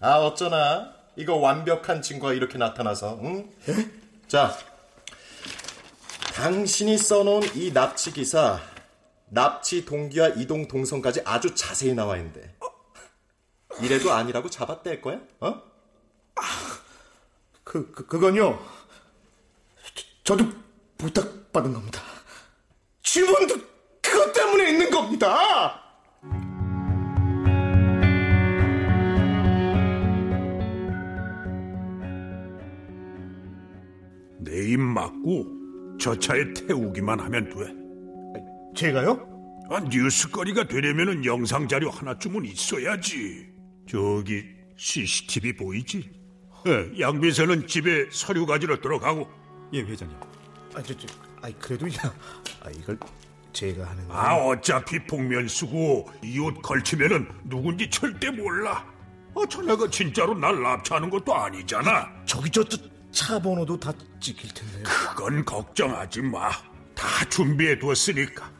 아 0.00 0.18
어쩌나 0.18 0.94
이거 1.16 1.34
완벽한 1.34 2.00
증거가 2.00 2.32
이렇게 2.32 2.58
나타나서, 2.58 3.18
응? 3.22 3.50
자, 4.28 4.56
당신이 6.34 6.96
써놓은 6.96 7.56
이 7.56 7.72
납치 7.72 8.12
기사, 8.12 8.60
납치 9.26 9.84
동기와 9.84 10.28
이동 10.28 10.68
동선까지 10.68 11.22
아주 11.24 11.56
자세히 11.56 11.92
나와 11.94 12.16
있는데, 12.18 12.54
이래도 13.80 14.12
아니라고 14.12 14.48
잡아뗄 14.48 15.00
거야? 15.02 15.18
어? 15.40 15.60
그, 17.64 17.90
그 17.90 18.06
그건요. 18.06 18.64
저, 20.22 20.36
도 20.36 20.63
부탁받은 21.04 21.74
겁니다. 21.74 22.00
지문도 23.02 23.56
그것 24.00 24.32
때문에 24.32 24.70
있는 24.70 24.90
겁니다. 24.90 25.80
내입 34.38 34.80
맞고 34.80 35.96
저 36.00 36.18
차에 36.18 36.54
태우기만 36.54 37.20
하면 37.20 37.50
돼. 37.50 37.74
제가요? 38.74 39.30
아, 39.70 39.80
뉴스거리가 39.80 40.68
되려면 40.68 41.24
영상 41.24 41.68
자료 41.68 41.90
하나쯤은 41.90 42.46
있어야지. 42.46 43.46
저기 43.86 44.44
CCTV 44.76 45.56
보이지? 45.56 46.10
예, 46.66 46.98
양비서는 46.98 47.66
집에 47.66 48.08
서류 48.10 48.46
가지러 48.46 48.80
들어가고. 48.80 49.28
예, 49.74 49.80
회장님. 49.82 50.16
아, 50.74 50.82
저, 50.82 50.96
저, 50.96 51.06
아이 51.42 51.52
그래도 51.54 51.86
야, 51.88 52.14
아 52.62 52.70
이걸 52.70 52.98
제가 53.52 53.86
하는 53.86 54.08
거. 54.08 54.14
아, 54.14 54.34
어차피 54.36 54.98
복면 55.06 55.46
쓰고 55.48 56.10
이 56.22 56.38
옷 56.40 56.60
걸치면은 56.62 57.28
누군지 57.44 57.88
절대 57.90 58.30
몰라. 58.30 58.84
어, 59.34 59.46
전화가 59.46 59.88
진짜로 59.90 60.34
날 60.34 60.60
납치하는 60.60 61.10
것도 61.10 61.34
아니잖아. 61.34 62.08
저기 62.24 62.50
저차 62.50 63.38
번호도 63.40 63.78
다 63.78 63.92
찍힐 64.20 64.52
텐데. 64.54 64.82
그건 64.82 65.44
걱정하지 65.44 66.22
마. 66.22 66.50
다 66.94 67.24
준비해 67.28 67.78
두었으니까. 67.78 68.50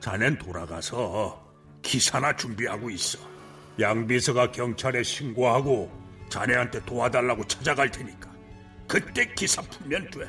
자넨 0.00 0.38
돌아가서 0.38 1.44
기사나 1.82 2.34
준비하고 2.36 2.90
있어. 2.90 3.18
양비서가 3.80 4.50
경찰에 4.52 5.02
신고하고 5.02 5.90
자네한테 6.28 6.84
도와달라고 6.84 7.44
찾아갈 7.46 7.90
테니까. 7.90 8.30
그때 8.88 9.26
기사 9.34 9.62
풀면 9.62 10.10
돼. 10.10 10.28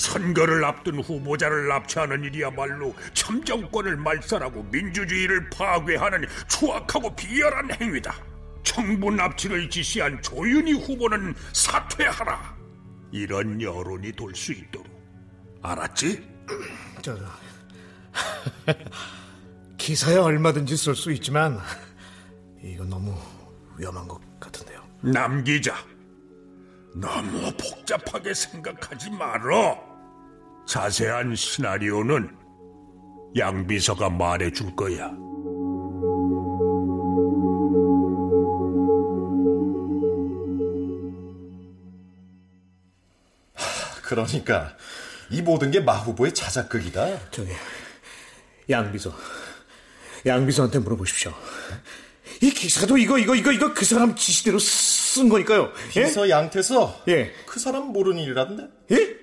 선거를 0.00 0.64
앞둔 0.64 0.98
후보자를 1.00 1.68
납치하는 1.68 2.24
일이야말로 2.24 2.94
참정권을 3.12 3.98
말살하고 3.98 4.62
민주주의를 4.72 5.50
파괴하는 5.50 6.26
추악하고 6.48 7.14
비열한 7.14 7.70
행위다. 7.78 8.14
청부 8.62 9.10
납치를 9.10 9.68
지시한 9.68 10.22
조윤희 10.22 10.72
후보는 10.72 11.34
사퇴하라. 11.52 12.56
이런 13.12 13.60
여론이 13.60 14.12
돌 14.12 14.34
수 14.34 14.52
있도록. 14.52 14.88
알았지? 15.60 16.26
저, 17.02 17.18
기사에 19.76 20.16
얼마든지 20.16 20.78
쓸 20.78 20.94
수 20.94 21.12
있지만 21.12 21.58
이거 22.62 22.84
너무 22.84 23.14
위험한 23.76 24.08
것 24.08 24.18
같은데요. 24.40 24.82
남 25.02 25.44
기자, 25.44 25.76
너무 26.94 27.52
복잡하게 27.58 28.32
생각하지 28.32 29.10
말어. 29.10 29.89
자세한 30.70 31.34
시나리오는 31.34 32.30
양 33.36 33.66
비서가 33.66 34.08
말해줄 34.08 34.76
거야. 34.76 35.10
그러니까 44.04 44.76
이 45.30 45.42
모든 45.42 45.72
게 45.72 45.80
마후보의 45.80 46.34
자작극이다. 46.34 47.30
저기 47.32 47.50
양비서, 48.68 49.12
양비서한테 50.24 50.78
물어보십시오. 50.78 51.34
이 52.42 52.50
기사도 52.50 52.96
이거 52.96 53.18
이거 53.18 53.34
이거 53.34 53.50
이거 53.50 53.74
그 53.74 53.84
사람 53.84 54.14
지시대로 54.14 54.60
쓴 54.60 55.28
거니까요. 55.28 55.72
예? 55.96 56.04
비서 56.04 56.28
양태서? 56.28 57.02
예. 57.08 57.32
그 57.44 57.58
사람 57.58 57.86
모르는 57.88 58.22
일이라던데? 58.22 58.68
예? 58.92 59.19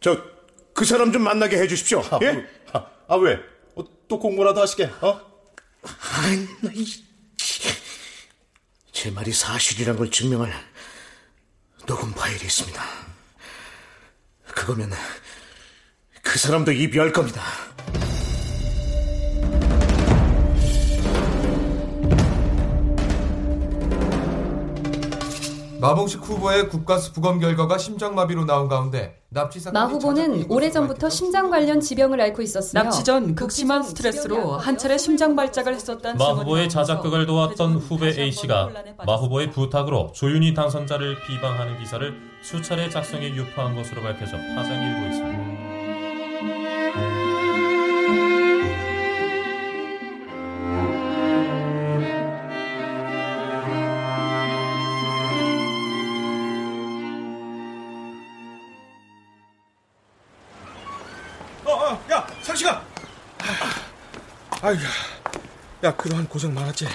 저 0.00 0.40
그 0.80 0.86
사람 0.86 1.12
좀 1.12 1.20
만나게 1.22 1.58
해주십시오. 1.58 2.00
아, 2.10 2.18
예? 2.22 2.32
뭐, 2.32 2.44
아, 2.72 2.86
아, 3.08 3.16
왜? 3.16 3.38
어, 3.76 3.84
또 4.08 4.18
공부라도 4.18 4.62
하시게? 4.62 4.84
어? 5.02 5.20
아이. 6.22 6.48
제 8.90 9.10
말이 9.10 9.30
사실이란 9.30 9.96
걸 9.96 10.10
증명할 10.10 10.52
녹음 11.86 12.12
파일이 12.12 12.46
있습니다. 12.46 12.82
그거면 14.54 14.90
그 16.22 16.38
사람도 16.38 16.72
이비할 16.72 17.12
겁니다. 17.12 17.42
마봉식 25.78 26.20
후보의 26.20 26.70
국가수 26.70 27.12
부검 27.12 27.38
결과가 27.38 27.76
심장마비로 27.76 28.46
나온 28.46 28.68
가운데 28.68 29.19
마 29.72 29.86
후보는 29.86 30.46
오래전부터 30.50 31.08
심장 31.08 31.50
관련 31.50 31.80
지병을 31.80 32.20
앓고 32.20 32.42
있었으며 32.42 32.82
납치 32.82 33.04
전 33.04 33.36
극심한 33.36 33.84
스트레스로 33.84 34.54
한 34.56 34.76
차례 34.76 34.98
심장 34.98 35.36
발작을 35.36 35.72
했었다는 35.74 36.18
마 36.18 36.24
증언이 36.26 36.40
후보의 36.40 36.68
자작극을 36.68 37.26
도왔던 37.26 37.76
후배 37.76 38.08
A씨가 38.08 38.70
마 39.06 39.14
후보의 39.14 39.52
부탁으로 39.52 40.10
조윤희 40.16 40.52
당선자를 40.54 41.16
비방하는 41.28 41.78
기사를 41.78 42.12
수차례 42.42 42.90
작성해 42.90 43.28
유포한 43.36 43.76
것으로 43.76 44.02
밝혀져 44.02 44.32
파장이 44.36 44.84
일고 44.84 45.06
있습니다. 45.06 45.49
야 65.90 65.96
그동안 65.96 66.28
고생 66.28 66.54
많았지. 66.54 66.86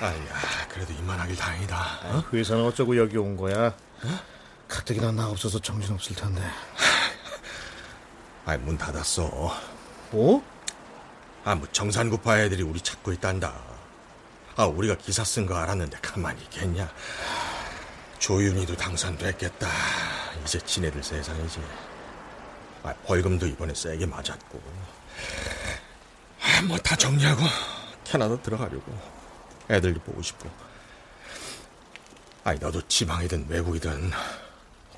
아야, 0.00 0.14
그래도 0.68 0.92
이만하길 0.92 1.34
다행이다. 1.34 1.98
어? 2.04 2.24
회사는 2.32 2.64
어쩌고 2.66 2.96
여기 2.96 3.16
온 3.16 3.36
거야? 3.36 3.66
어? 3.66 4.20
가뜩이나 4.68 5.10
나 5.10 5.28
없어서 5.28 5.58
정신 5.58 5.92
없을 5.94 6.14
텐데. 6.14 6.40
아이 8.46 8.56
문 8.58 8.78
닫았어. 8.78 9.52
뭐? 10.12 10.44
아, 11.44 11.56
뭐 11.56 11.66
정산구파 11.72 12.38
애들이 12.38 12.62
우리 12.62 12.80
찾고 12.80 13.12
있단다. 13.14 13.52
아, 14.54 14.64
우리가 14.64 14.96
기사 14.96 15.24
쓴 15.24 15.44
거 15.44 15.56
알았는데 15.56 15.98
가만히 16.00 16.40
있겠냐? 16.42 16.88
조윤이도 18.20 18.76
당선됐겠다. 18.76 19.68
이제 20.44 20.60
지네들 20.60 21.02
세상이지. 21.02 21.60
아, 22.84 22.94
벌금도 23.06 23.48
이번에 23.48 23.74
세게 23.74 24.06
맞았고. 24.06 24.62
아, 26.62 26.64
뭐다 26.64 26.94
정리하고 26.96 27.42
캐나다 28.04 28.40
들어가려고. 28.40 28.96
애들도 29.68 30.00
보고 30.00 30.22
싶고. 30.22 30.48
아니, 32.44 32.58
너도 32.58 32.86
지방이든 32.86 33.46
외국이든 33.48 34.10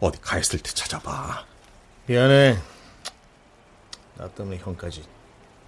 어디 0.00 0.20
가 0.20 0.38
있을 0.38 0.58
때 0.58 0.70
찾아봐. 0.70 1.44
미안해. 2.06 2.58
나 4.16 4.28
때문에 4.28 4.58
형까지. 4.58 5.04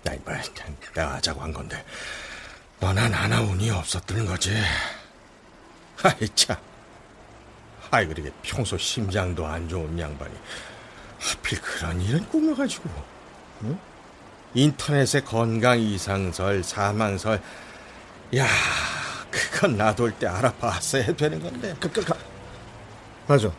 야, 0.09 0.13
이봐, 0.13 0.33
내가 0.95 1.15
하자고 1.15 1.41
한 1.41 1.53
건데. 1.53 1.85
너난 2.79 3.13
하나 3.13 3.41
운이 3.41 3.71
없었던 3.71 4.27
거지. 4.27 4.55
아이, 6.03 6.29
참. 6.35 6.57
아이, 7.91 8.07
그러게 8.07 8.31
평소 8.43 8.77
심장도 8.77 9.47
안 9.47 9.67
좋은 9.69 9.99
양반이. 9.99 10.35
하필 11.19 11.61
그런 11.61 12.01
일은 12.01 12.29
꾸며가지고. 12.29 12.91
응? 13.63 13.79
인터넷에 14.57 15.21
건강 15.21 15.79
이상설, 15.79 16.65
사망설. 16.65 17.43
야, 18.37 18.47
그건 19.31 19.77
놔둘 19.77 20.13
때 20.13 20.27
알아봤어야 20.27 21.15
되는 21.15 21.43
건데. 21.43 21.77
그, 21.79 21.93
그, 21.93 22.03
그. 22.03 22.15
맞아. 23.27 23.53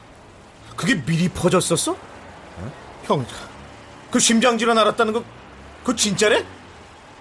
그게 0.75 0.99
미리 1.05 1.29
퍼졌었어? 1.29 1.91
어? 1.91 2.71
형, 3.03 3.25
그 4.09 4.19
심장질환 4.19 4.75
알았다는 4.75 5.13
거, 5.13 5.23
그거 5.81 5.95
진짜래? 5.95 6.43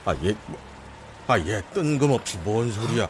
아, 0.07 0.15
얘, 0.25 0.35
뭐, 0.47 0.59
아, 1.27 1.39
얘 1.39 1.61
뜬금없이 1.75 2.39
뭔 2.39 2.73
소리야. 2.73 3.07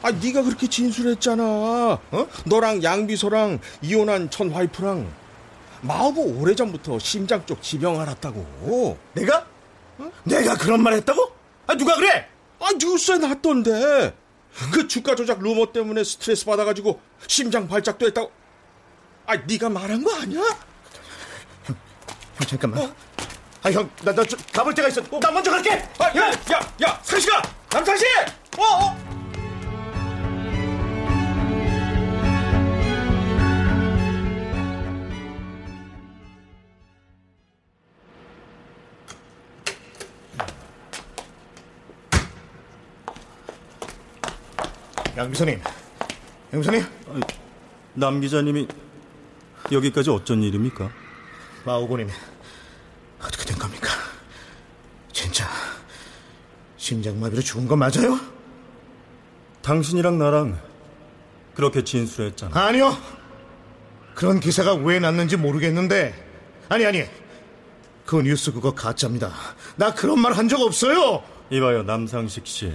아, 0.00 0.10
네가 0.10 0.44
그렇게 0.44 0.66
진술했잖아. 0.66 1.42
어? 1.44 2.26
너랑 2.46 2.82
양비소랑 2.82 3.58
이혼한 3.82 4.30
전 4.30 4.50
와이프랑 4.50 5.12
마우보 5.82 6.22
오래전부터 6.40 6.98
심장 7.00 7.44
쪽 7.44 7.62
지병 7.62 8.00
알았다고. 8.00 8.96
내가? 9.12 9.57
어? 9.98 10.10
내가 10.24 10.56
그런 10.56 10.82
말 10.82 10.94
했다고? 10.94 11.32
아, 11.66 11.74
누가 11.76 11.96
그래? 11.96 12.28
아, 12.60 12.68
뉴스에 12.80 13.18
났던데. 13.18 14.14
그 14.72 14.88
주가 14.88 15.14
조작 15.14 15.40
루머 15.40 15.72
때문에 15.72 16.02
스트레스 16.02 16.44
받아가지고 16.44 17.00
심장 17.26 17.68
발작도 17.68 18.06
했다고. 18.06 18.32
아, 19.26 19.36
네가 19.36 19.68
말한 19.68 20.02
거 20.02 20.14
아니야? 20.14 20.40
형, 20.40 21.76
형 22.36 22.46
잠깐만. 22.46 22.82
어? 22.82 22.94
아, 23.62 23.70
형, 23.70 23.90
나, 24.02 24.14
나, 24.14 24.24
좀 24.24 24.38
가볼 24.52 24.74
데가 24.74 24.88
있어. 24.88 25.02
어? 25.10 25.20
나 25.20 25.30
먼저 25.30 25.50
갈게! 25.50 25.72
아, 25.98 26.06
야, 26.16 26.30
야, 26.30 26.74
야, 26.82 27.00
상식아! 27.02 27.42
남상식! 27.70 28.06
어, 28.56 28.62
어! 28.62 29.27
양 45.18 45.28
비서님, 45.30 45.60
양 46.52 46.60
비서님. 46.60 46.84
남 47.94 48.20
기자님이 48.20 48.68
여기까지 49.72 50.10
어쩐 50.10 50.40
일입니까? 50.44 50.88
마오고님, 51.64 52.08
어떻게 53.20 53.44
된 53.44 53.58
겁니까? 53.58 53.88
진짜 55.12 55.48
심장마비로 56.76 57.42
죽은 57.42 57.66
거 57.66 57.74
맞아요? 57.74 58.20
당신이랑 59.62 60.18
나랑 60.18 60.56
그렇게 61.56 61.82
진술했잖아. 61.82 62.56
아니요. 62.66 62.96
그런 64.14 64.38
기사가 64.38 64.74
왜 64.74 65.00
났는지 65.00 65.36
모르겠는데 65.36 66.14
아니 66.68 66.86
아니 66.86 67.04
그 68.06 68.22
뉴스 68.22 68.52
그거 68.52 68.72
가짜입니다. 68.72 69.32
나 69.76 69.92
그런 69.92 70.20
말 70.20 70.32
한 70.32 70.48
적 70.48 70.60
없어요. 70.60 71.24
이봐요 71.50 71.82
남상식 71.82 72.46
씨. 72.46 72.72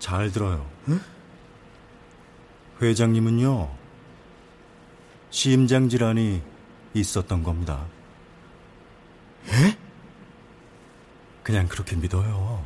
잘 0.00 0.32
들어요. 0.32 0.68
응? 0.88 1.00
회장님은요 2.80 3.68
심장 5.30 5.88
질환이 5.88 6.42
있었던 6.94 7.42
겁니다. 7.42 7.86
예? 9.48 9.76
그냥 11.42 11.68
그렇게 11.68 11.96
믿어요. 11.96 12.64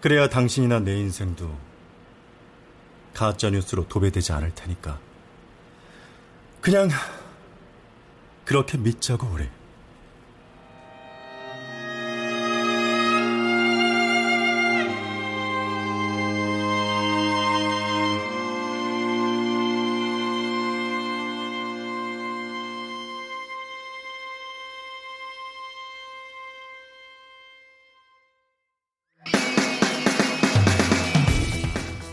그래야 0.00 0.28
당신이나 0.28 0.80
내 0.80 0.98
인생도 0.98 1.56
가짜뉴스로 3.14 3.86
도배되지 3.88 4.32
않을 4.32 4.54
테니까. 4.54 4.98
그냥 6.60 6.88
그렇게 8.44 8.78
믿자고 8.78 9.26
우리. 9.28 9.48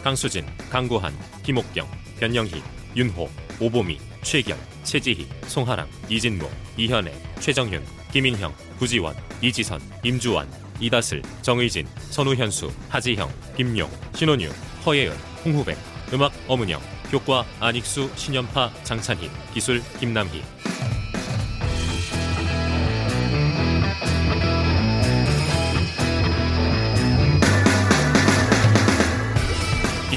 강수진, 0.10 0.44
강구한, 0.72 1.16
김옥경, 1.44 1.88
변영희, 2.20 2.64
윤호, 2.96 3.30
오보미, 3.60 4.00
최결, 4.24 4.58
최지희, 4.84 5.28
송하랑, 5.46 5.88
이진모, 6.10 6.50
이현애, 6.78 7.14
최정윤, 7.40 7.86
김인형, 8.12 8.52
구지원, 8.80 9.16
이지선, 9.40 9.80
임주환, 10.04 10.50
이다슬, 10.80 11.22
정의진, 11.44 11.88
선우현수, 12.10 12.72
하지형, 12.90 13.32
김용, 13.56 13.88
신원유, 14.16 14.50
허예은, 14.84 15.16
홍후백, 15.46 15.78
음악 16.12 16.34
어문영, 16.48 16.82
효과 17.14 17.46
안익수, 17.60 18.10
신연파, 18.16 18.72
장찬희, 18.84 19.30
기술 19.54 19.84
김남희. 20.00 20.42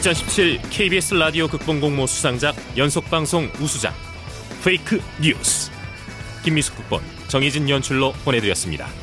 2017 0.03 0.61
KBS 0.69 1.15
라디오 1.15 1.47
극본공모 1.47 2.09
수상작 2.09 2.57
연속방송 2.77 3.53
우수작 3.61 3.95
페이크 4.65 5.01
뉴스 5.21 5.71
김미숙 6.43 6.75
극본 6.77 7.01
정희진 7.29 7.71
연출로 7.71 8.11
보내드렸습니다. 8.25 9.02